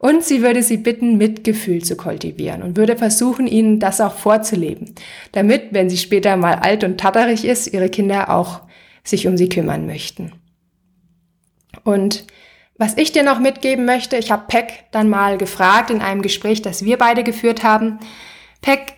Und 0.02 0.24
sie 0.24 0.42
würde 0.42 0.64
sie 0.64 0.78
bitten, 0.78 1.16
Mitgefühl 1.16 1.84
zu 1.84 1.96
kultivieren 1.96 2.64
und 2.64 2.76
würde 2.76 2.96
versuchen, 2.96 3.46
ihnen 3.46 3.78
das 3.78 4.00
auch 4.00 4.16
vorzuleben, 4.16 4.96
damit, 5.30 5.68
wenn 5.70 5.88
sie 5.88 5.96
später 5.96 6.36
mal 6.36 6.56
alt 6.56 6.82
und 6.82 6.98
tatterig 6.98 7.44
ist, 7.44 7.72
ihre 7.72 7.88
Kinder 7.88 8.28
auch 8.28 8.62
sich 9.04 9.28
um 9.28 9.36
sie 9.36 9.48
kümmern 9.48 9.86
möchten. 9.86 10.32
Und 11.84 12.24
was 12.76 12.98
ich 12.98 13.12
dir 13.12 13.22
noch 13.22 13.38
mitgeben 13.38 13.84
möchte, 13.84 14.16
ich 14.16 14.32
habe 14.32 14.46
Peck 14.48 14.86
dann 14.90 15.08
mal 15.08 15.38
gefragt 15.38 15.88
in 15.88 16.00
einem 16.00 16.20
Gespräch, 16.20 16.62
das 16.62 16.84
wir 16.84 16.98
beide 16.98 17.22
geführt 17.22 17.62
haben. 17.62 18.00
Peck, 18.60 18.94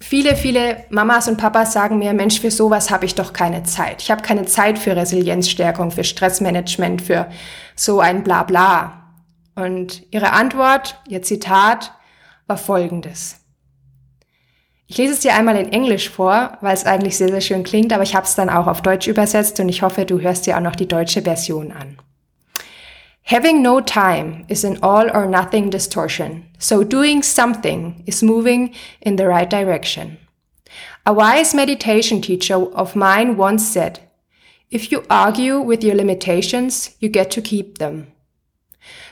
viele, 0.00 0.36
viele 0.36 0.84
Mamas 0.90 1.28
und 1.28 1.38
Papas 1.38 1.72
sagen 1.72 1.98
mir, 1.98 2.12
Mensch, 2.12 2.38
für 2.38 2.50
sowas 2.50 2.90
habe 2.90 3.06
ich 3.06 3.14
doch 3.14 3.32
keine 3.32 3.62
Zeit. 3.62 4.02
Ich 4.02 4.10
habe 4.10 4.20
keine 4.20 4.44
Zeit 4.44 4.78
für 4.78 4.94
Resilienzstärkung, 4.96 5.92
für 5.92 6.04
Stressmanagement, 6.04 7.00
für 7.00 7.30
so 7.74 8.00
ein 8.00 8.22
Blabla. 8.22 9.01
Und 9.54 10.02
ihre 10.10 10.32
Antwort, 10.32 10.98
ihr 11.08 11.22
Zitat, 11.22 11.92
war 12.46 12.56
folgendes. 12.56 13.38
Ich 14.86 14.98
lese 14.98 15.14
es 15.14 15.20
dir 15.20 15.34
einmal 15.34 15.56
in 15.56 15.72
Englisch 15.72 16.10
vor, 16.10 16.58
weil 16.60 16.74
es 16.74 16.84
eigentlich 16.84 17.16
sehr, 17.16 17.30
sehr 17.30 17.40
schön 17.40 17.64
klingt, 17.64 17.92
aber 17.92 18.02
ich 18.02 18.14
habe 18.14 18.26
es 18.26 18.34
dann 18.34 18.50
auch 18.50 18.66
auf 18.66 18.82
Deutsch 18.82 19.06
übersetzt 19.06 19.58
und 19.58 19.70
ich 19.70 19.80
hoffe, 19.80 20.04
du 20.04 20.20
hörst 20.20 20.46
dir 20.46 20.56
auch 20.56 20.60
noch 20.60 20.76
die 20.76 20.88
deutsche 20.88 21.22
Version 21.22 21.72
an. 21.72 21.96
Having 23.24 23.62
no 23.62 23.80
time 23.80 24.44
is 24.48 24.64
an 24.64 24.82
all 24.82 25.08
or 25.10 25.26
nothing 25.26 25.70
distortion, 25.70 26.44
so 26.58 26.84
doing 26.84 27.22
something 27.22 28.02
is 28.04 28.20
moving 28.20 28.74
in 29.00 29.16
the 29.16 29.24
right 29.24 29.50
direction. 29.50 30.18
A 31.06 31.14
wise 31.14 31.54
meditation 31.54 32.20
teacher 32.20 32.56
of 32.56 32.94
mine 32.94 33.38
once 33.38 33.66
said, 33.72 34.00
If 34.70 34.90
you 34.92 35.04
argue 35.08 35.60
with 35.60 35.82
your 35.82 35.94
limitations, 35.94 36.90
you 36.98 37.08
get 37.08 37.30
to 37.30 37.40
keep 37.40 37.78
them. 37.78 38.11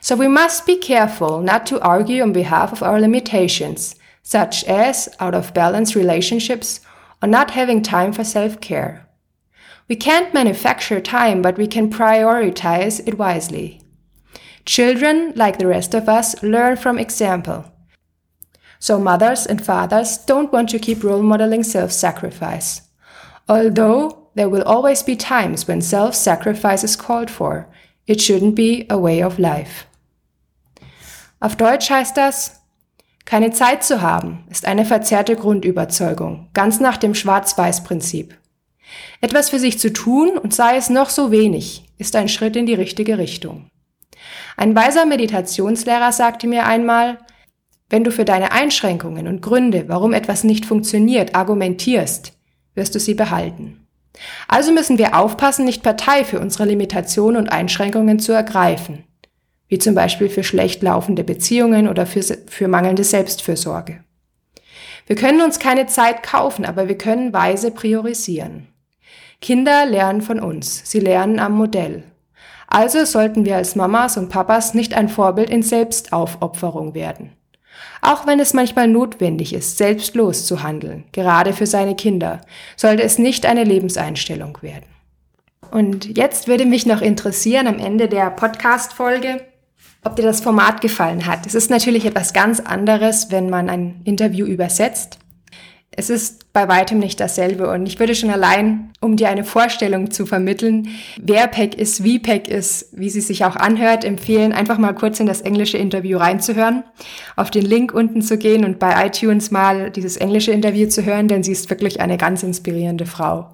So 0.00 0.16
we 0.16 0.28
must 0.28 0.66
be 0.66 0.76
careful 0.76 1.40
not 1.40 1.66
to 1.66 1.80
argue 1.80 2.22
on 2.22 2.32
behalf 2.32 2.72
of 2.72 2.82
our 2.82 3.00
limitations, 3.00 3.94
such 4.22 4.64
as 4.64 5.08
out 5.20 5.34
of 5.34 5.54
balance 5.54 5.94
relationships 5.96 6.80
or 7.22 7.28
not 7.28 7.52
having 7.52 7.82
time 7.82 8.12
for 8.12 8.24
self-care. 8.24 9.06
We 9.88 9.96
can't 9.96 10.32
manufacture 10.32 11.00
time, 11.00 11.42
but 11.42 11.58
we 11.58 11.66
can 11.66 11.90
prioritize 11.90 13.06
it 13.06 13.18
wisely. 13.18 13.82
Children, 14.64 15.32
like 15.34 15.58
the 15.58 15.66
rest 15.66 15.94
of 15.94 16.08
us, 16.08 16.40
learn 16.42 16.76
from 16.76 16.98
example. 16.98 17.72
So 18.78 18.98
mothers 18.98 19.46
and 19.46 19.64
fathers 19.64 20.16
don't 20.18 20.52
want 20.52 20.68
to 20.70 20.78
keep 20.78 21.02
role 21.02 21.22
modeling 21.22 21.62
self-sacrifice. 21.62 22.82
Although 23.48 24.28
there 24.36 24.48
will 24.48 24.62
always 24.62 25.02
be 25.02 25.16
times 25.16 25.66
when 25.66 25.80
self-sacrifice 25.80 26.84
is 26.84 26.96
called 26.96 27.30
for, 27.30 27.68
it 28.06 28.20
shouldn't 28.20 28.54
be 28.54 28.86
a 28.88 29.00
way 29.00 29.24
of 29.24 29.38
life. 29.38 29.86
Auf 31.40 31.56
Deutsch 31.56 31.90
heißt 31.90 32.16
das, 32.16 32.60
keine 33.24 33.52
Zeit 33.52 33.84
zu 33.84 34.02
haben, 34.02 34.44
ist 34.50 34.66
eine 34.66 34.84
verzerrte 34.84 35.36
Grundüberzeugung, 35.36 36.48
ganz 36.52 36.80
nach 36.80 36.96
dem 36.96 37.14
Schwarz-Weiß-Prinzip. 37.14 38.36
Etwas 39.20 39.50
für 39.50 39.58
sich 39.58 39.78
zu 39.78 39.92
tun, 39.92 40.36
und 40.36 40.52
sei 40.54 40.76
es 40.76 40.90
noch 40.90 41.10
so 41.10 41.30
wenig, 41.30 41.84
ist 41.96 42.16
ein 42.16 42.28
Schritt 42.28 42.56
in 42.56 42.66
die 42.66 42.74
richtige 42.74 43.18
Richtung. 43.18 43.70
Ein 44.56 44.74
weiser 44.74 45.06
Meditationslehrer 45.06 46.12
sagte 46.12 46.46
mir 46.46 46.66
einmal, 46.66 47.18
wenn 47.88 48.04
du 48.04 48.12
für 48.12 48.24
deine 48.24 48.52
Einschränkungen 48.52 49.26
und 49.26 49.42
Gründe, 49.42 49.84
warum 49.88 50.12
etwas 50.12 50.44
nicht 50.44 50.66
funktioniert, 50.66 51.34
argumentierst, 51.34 52.32
wirst 52.74 52.94
du 52.94 53.00
sie 53.00 53.14
behalten. 53.14 53.79
Also 54.48 54.72
müssen 54.72 54.98
wir 54.98 55.18
aufpassen, 55.18 55.64
nicht 55.64 55.82
Partei 55.82 56.24
für 56.24 56.40
unsere 56.40 56.64
Limitationen 56.64 57.36
und 57.36 57.48
Einschränkungen 57.48 58.18
zu 58.18 58.32
ergreifen, 58.32 59.04
wie 59.68 59.78
zum 59.78 59.94
Beispiel 59.94 60.28
für 60.28 60.44
schlecht 60.44 60.82
laufende 60.82 61.24
Beziehungen 61.24 61.88
oder 61.88 62.06
für, 62.06 62.22
für 62.22 62.68
mangelnde 62.68 63.04
Selbstfürsorge. 63.04 64.04
Wir 65.06 65.16
können 65.16 65.42
uns 65.42 65.58
keine 65.58 65.86
Zeit 65.86 66.22
kaufen, 66.22 66.64
aber 66.64 66.88
wir 66.88 66.98
können 66.98 67.32
weise 67.32 67.70
priorisieren. 67.70 68.68
Kinder 69.40 69.86
lernen 69.86 70.20
von 70.20 70.38
uns, 70.38 70.82
sie 70.84 71.00
lernen 71.00 71.38
am 71.38 71.52
Modell. 71.52 72.04
Also 72.66 73.04
sollten 73.04 73.44
wir 73.44 73.56
als 73.56 73.74
Mamas 73.74 74.16
und 74.16 74.28
Papas 74.28 74.74
nicht 74.74 74.94
ein 74.94 75.08
Vorbild 75.08 75.50
in 75.50 75.62
Selbstaufopferung 75.62 76.94
werden. 76.94 77.32
Auch 78.02 78.26
wenn 78.26 78.40
es 78.40 78.54
manchmal 78.54 78.88
notwendig 78.88 79.52
ist, 79.52 79.76
selbstlos 79.78 80.46
zu 80.46 80.62
handeln, 80.62 81.04
gerade 81.12 81.52
für 81.52 81.66
seine 81.66 81.94
Kinder, 81.94 82.40
sollte 82.76 83.02
es 83.02 83.18
nicht 83.18 83.46
eine 83.46 83.64
Lebenseinstellung 83.64 84.58
werden. 84.62 84.86
Und 85.70 86.16
jetzt 86.16 86.48
würde 86.48 86.66
mich 86.66 86.86
noch 86.86 87.00
interessieren 87.00 87.66
am 87.66 87.78
Ende 87.78 88.08
der 88.08 88.30
Podcast-Folge, 88.30 89.42
ob 90.04 90.16
dir 90.16 90.22
das 90.24 90.40
Format 90.40 90.80
gefallen 90.80 91.26
hat. 91.26 91.46
Es 91.46 91.54
ist 91.54 91.70
natürlich 91.70 92.06
etwas 92.06 92.32
ganz 92.32 92.58
anderes, 92.60 93.30
wenn 93.30 93.50
man 93.50 93.68
ein 93.68 94.00
Interview 94.04 94.46
übersetzt. 94.46 95.18
Es 96.00 96.08
ist 96.08 96.54
bei 96.54 96.66
weitem 96.66 96.98
nicht 96.98 97.20
dasselbe 97.20 97.70
und 97.70 97.84
ich 97.84 98.00
würde 98.00 98.14
schon 98.14 98.30
allein, 98.30 98.90
um 99.02 99.16
dir 99.16 99.28
eine 99.28 99.44
Vorstellung 99.44 100.10
zu 100.10 100.24
vermitteln, 100.24 100.88
wer 101.20 101.46
Peck 101.46 101.74
ist, 101.74 102.02
wie 102.02 102.18
Peck 102.18 102.48
ist, 102.48 102.88
wie 102.92 103.10
sie 103.10 103.20
sich 103.20 103.44
auch 103.44 103.54
anhört, 103.54 104.06
empfehlen, 104.06 104.54
einfach 104.54 104.78
mal 104.78 104.94
kurz 104.94 105.20
in 105.20 105.26
das 105.26 105.42
englische 105.42 105.76
Interview 105.76 106.16
reinzuhören, 106.16 106.84
auf 107.36 107.50
den 107.50 107.66
Link 107.66 107.92
unten 107.92 108.22
zu 108.22 108.38
gehen 108.38 108.64
und 108.64 108.78
bei 108.78 109.08
iTunes 109.08 109.50
mal 109.50 109.90
dieses 109.90 110.16
englische 110.16 110.52
Interview 110.52 110.88
zu 110.88 111.04
hören, 111.04 111.28
denn 111.28 111.42
sie 111.42 111.52
ist 111.52 111.68
wirklich 111.68 112.00
eine 112.00 112.16
ganz 112.16 112.42
inspirierende 112.42 113.04
Frau. 113.04 113.50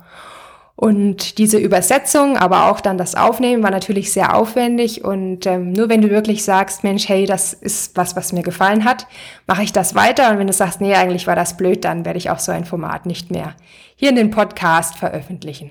Und 0.76 1.38
diese 1.38 1.56
Übersetzung, 1.56 2.36
aber 2.36 2.70
auch 2.70 2.82
dann 2.82 2.98
das 2.98 3.14
Aufnehmen 3.14 3.62
war 3.62 3.70
natürlich 3.70 4.12
sehr 4.12 4.36
aufwendig. 4.36 5.02
Und 5.02 5.46
ähm, 5.46 5.72
nur 5.72 5.88
wenn 5.88 6.02
du 6.02 6.10
wirklich 6.10 6.44
sagst, 6.44 6.84
Mensch, 6.84 7.08
hey, 7.08 7.24
das 7.24 7.54
ist 7.54 7.96
was, 7.96 8.14
was 8.14 8.34
mir 8.34 8.42
gefallen 8.42 8.84
hat, 8.84 9.06
mache 9.46 9.62
ich 9.62 9.72
das 9.72 9.94
weiter. 9.94 10.30
Und 10.30 10.38
wenn 10.38 10.46
du 10.46 10.52
sagst, 10.52 10.82
nee, 10.82 10.94
eigentlich 10.94 11.26
war 11.26 11.34
das 11.34 11.56
blöd, 11.56 11.84
dann 11.86 12.04
werde 12.04 12.18
ich 12.18 12.28
auch 12.28 12.38
so 12.38 12.52
ein 12.52 12.66
Format 12.66 13.06
nicht 13.06 13.30
mehr 13.30 13.54
hier 13.96 14.10
in 14.10 14.16
den 14.16 14.30
Podcast 14.30 14.98
veröffentlichen. 14.98 15.70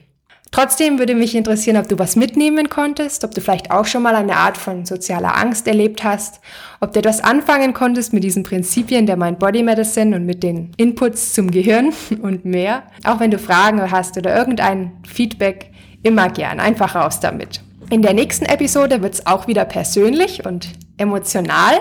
Trotzdem 0.51 0.99
würde 0.99 1.15
mich 1.15 1.35
interessieren, 1.35 1.77
ob 1.77 1.89
du 1.89 1.99
was 1.99 2.15
mitnehmen 2.15 2.69
konntest, 2.69 3.23
ob 3.23 3.31
du 3.31 3.41
vielleicht 3.41 3.71
auch 3.71 3.85
schon 3.85 4.03
mal 4.03 4.15
eine 4.15 4.37
Art 4.37 4.57
von 4.57 4.85
sozialer 4.85 5.35
Angst 5.37 5.67
erlebt 5.67 6.03
hast, 6.03 6.39
ob 6.79 6.93
du 6.93 6.99
etwas 6.99 7.21
anfangen 7.21 7.73
konntest 7.73 8.13
mit 8.13 8.23
diesen 8.23 8.43
Prinzipien 8.43 9.05
der 9.05 9.17
Mind 9.17 9.39
Body 9.39 9.63
Medicine 9.63 10.15
und 10.15 10.25
mit 10.25 10.43
den 10.43 10.71
Inputs 10.77 11.33
zum 11.33 11.51
Gehirn 11.51 11.93
und 12.21 12.45
mehr. 12.45 12.83
Auch 13.03 13.19
wenn 13.19 13.31
du 13.31 13.39
Fragen 13.39 13.91
hast 13.91 14.17
oder 14.17 14.35
irgendein 14.35 14.93
Feedback, 15.07 15.71
immer 16.03 16.29
gern. 16.29 16.59
Einfach 16.59 16.95
raus 16.95 17.19
damit. 17.19 17.61
In 17.89 18.01
der 18.01 18.13
nächsten 18.13 18.45
Episode 18.45 19.01
wird 19.01 19.15
es 19.15 19.25
auch 19.27 19.47
wieder 19.47 19.65
persönlich 19.65 20.45
und 20.45 20.69
emotional. 20.97 21.75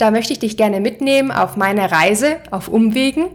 Da 0.00 0.10
möchte 0.10 0.32
ich 0.32 0.38
dich 0.38 0.56
gerne 0.56 0.80
mitnehmen 0.80 1.30
auf 1.30 1.58
meine 1.58 1.92
Reise, 1.92 2.36
auf 2.50 2.68
Umwegen 2.68 3.26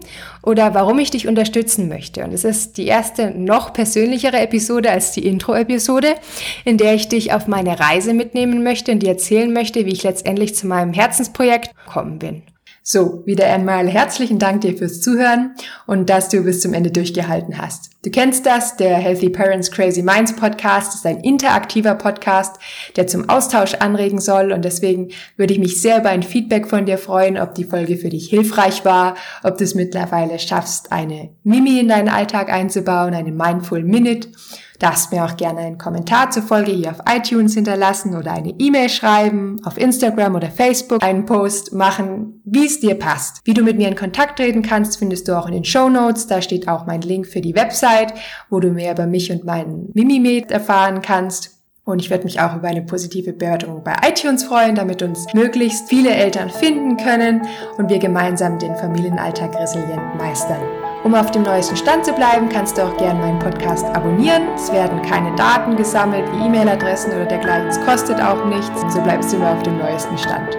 oder 0.41 0.73
warum 0.73 0.97
ich 0.97 1.11
dich 1.11 1.27
unterstützen 1.27 1.87
möchte. 1.87 2.23
Und 2.23 2.33
es 2.33 2.43
ist 2.43 2.77
die 2.77 2.87
erste 2.87 3.29
noch 3.29 3.71
persönlichere 3.71 4.39
Episode 4.39 4.89
als 4.89 5.11
die 5.11 5.27
Intro-Episode, 5.27 6.15
in 6.63 6.79
der 6.79 6.95
ich 6.95 7.07
dich 7.07 7.33
auf 7.33 7.45
meine 7.45 7.79
Reise 7.79 8.15
mitnehmen 8.15 8.63
möchte 8.63 8.91
und 8.91 9.03
dir 9.03 9.09
erzählen 9.09 9.53
möchte, 9.53 9.85
wie 9.85 9.93
ich 9.93 10.01
letztendlich 10.01 10.55
zu 10.55 10.65
meinem 10.65 10.93
Herzensprojekt 10.93 11.69
gekommen 11.85 12.17
bin. 12.17 12.41
So, 12.87 13.23
wieder 13.25 13.51
einmal 13.51 13.87
herzlichen 13.87 14.37
Dank 14.37 14.61
dir 14.61 14.77
fürs 14.77 15.01
Zuhören 15.01 15.55
und 15.87 16.07
dass 16.07 16.29
du 16.29 16.43
bis 16.43 16.61
zum 16.61 16.75
Ende 16.75 16.91
durchgehalten 16.91 17.57
hast. 17.57 17.89
Du 18.03 18.11
kennst 18.11 18.45
das, 18.45 18.77
der 18.77 18.97
Healthy 18.97 19.31
Parents 19.31 19.71
Crazy 19.71 20.03
Minds 20.03 20.35
Podcast 20.35 20.93
ist 20.93 21.05
ein 21.07 21.21
interaktiver 21.21 21.95
Podcast, 21.95 22.57
der 22.95 23.07
zum 23.07 23.27
Austausch 23.27 23.73
anregen 23.73 24.21
soll 24.21 24.51
und 24.51 24.63
deswegen 24.63 25.09
würde 25.35 25.53
ich 25.53 25.59
mich 25.59 25.81
sehr 25.81 25.97
über 25.97 26.09
ein 26.09 26.21
Feedback 26.21 26.67
von 26.67 26.85
dir 26.85 26.99
freuen, 26.99 27.39
ob 27.39 27.55
die 27.55 27.63
Folge 27.63 27.97
für 27.97 28.09
dich 28.09 28.29
hilfreich 28.29 28.85
war, 28.85 29.15
ob 29.41 29.57
du 29.57 29.63
es 29.63 29.73
mittlerweile 29.73 30.37
schaffst, 30.37 30.91
eine 30.91 31.31
Mimi 31.41 31.79
in 31.79 31.87
deinen 31.87 32.09
Alltag 32.09 32.53
einzubauen, 32.53 33.15
eine 33.15 33.31
Mindful 33.31 33.83
Minute 33.83 34.29
Darfst 34.79 35.11
mir 35.11 35.23
auch 35.23 35.37
gerne 35.37 35.59
einen 35.59 35.77
Kommentar 35.77 36.29
zur 36.31 36.43
Folge 36.43 36.71
hier 36.71 36.91
auf 36.91 36.99
iTunes 37.09 37.53
hinterlassen 37.53 38.15
oder 38.15 38.33
eine 38.33 38.53
E-Mail 38.59 38.89
schreiben, 38.89 39.61
auf 39.63 39.77
Instagram 39.77 40.35
oder 40.35 40.49
Facebook 40.49 41.03
einen 41.03 41.25
Post 41.25 41.73
machen, 41.73 42.41
wie 42.43 42.65
es 42.65 42.79
dir 42.79 42.95
passt. 42.95 43.41
Wie 43.45 43.53
du 43.53 43.63
mit 43.63 43.77
mir 43.77 43.87
in 43.87 43.95
Kontakt 43.95 44.37
treten 44.37 44.61
kannst, 44.61 44.97
findest 44.97 45.27
du 45.27 45.37
auch 45.37 45.47
in 45.47 45.53
den 45.53 45.65
Show 45.65 45.89
Notes. 45.89 46.27
Da 46.27 46.41
steht 46.41 46.67
auch 46.67 46.85
mein 46.85 47.01
Link 47.01 47.27
für 47.27 47.41
die 47.41 47.55
Website, 47.55 48.13
wo 48.49 48.59
du 48.59 48.69
mehr 48.69 48.91
über 48.91 49.07
mich 49.07 49.31
und 49.31 49.45
meinen 49.45 49.89
Mimimed 49.93 50.51
erfahren 50.51 51.01
kannst. 51.01 51.51
Und 51.85 52.01
ich 52.01 52.09
werde 52.09 52.23
mich 52.23 52.41
auch 52.41 52.55
über 52.55 52.67
eine 52.67 52.81
positive 52.81 53.31
Bewertung 53.31 53.83
bei 53.83 53.95
iTunes 54.07 54.43
freuen, 54.43 54.73
damit 54.73 55.03
uns 55.03 55.31
möglichst 55.33 55.87
viele 55.87 56.09
Eltern 56.09 56.49
finden 56.49 56.97
können 56.97 57.47
und 57.77 57.89
wir 57.89 57.99
gemeinsam 57.99 58.57
den 58.57 58.75
Familienalltag 58.75 59.55
resilient 59.55 60.15
meistern. 60.17 60.84
Um 61.05 61.13
auf 61.13 61.29
dem 61.29 61.43
neuesten 61.43 61.77
Stand 61.77 62.03
zu 62.03 62.13
bleiben, 62.13 62.49
kannst 62.49 62.79
du 62.79 62.81
auch 62.81 62.97
gerne 62.97 63.19
meinen 63.19 63.37
Podcast 63.37 63.85
abonnieren. 63.95 64.47
Es 64.55 64.73
werden 64.73 65.03
keine 65.03 65.35
Daten 65.35 65.75
gesammelt, 65.75 66.25
wie 66.33 66.47
E-Mail-Adressen 66.47 67.11
oder 67.13 67.25
dergleichen. 67.25 67.67
Es 67.67 67.79
kostet 67.85 68.19
auch 68.19 68.43
nichts. 68.45 68.81
So 68.91 68.99
bleibst 69.01 69.31
du 69.31 69.37
immer 69.37 69.51
auf 69.51 69.61
dem 69.61 69.77
neuesten 69.77 70.17
Stand. 70.17 70.57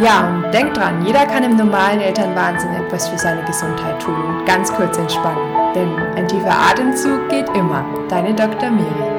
Ja, 0.00 0.42
und 0.42 0.52
denk 0.52 0.74
dran, 0.74 1.06
jeder 1.06 1.24
kann 1.26 1.44
im 1.44 1.56
normalen 1.56 2.00
Elternwahnsinn 2.00 2.74
etwas 2.74 3.06
für 3.08 3.18
seine 3.18 3.44
Gesundheit 3.44 4.02
tun 4.02 4.16
und 4.16 4.44
ganz 4.46 4.72
kurz 4.72 4.98
entspannen. 4.98 5.54
Denn 5.76 5.94
ein 6.16 6.26
tiefer 6.26 6.50
Atemzug 6.50 7.28
geht 7.28 7.48
immer. 7.50 7.84
Deine 8.08 8.34
Dr. 8.34 8.70
Miri. 8.70 9.13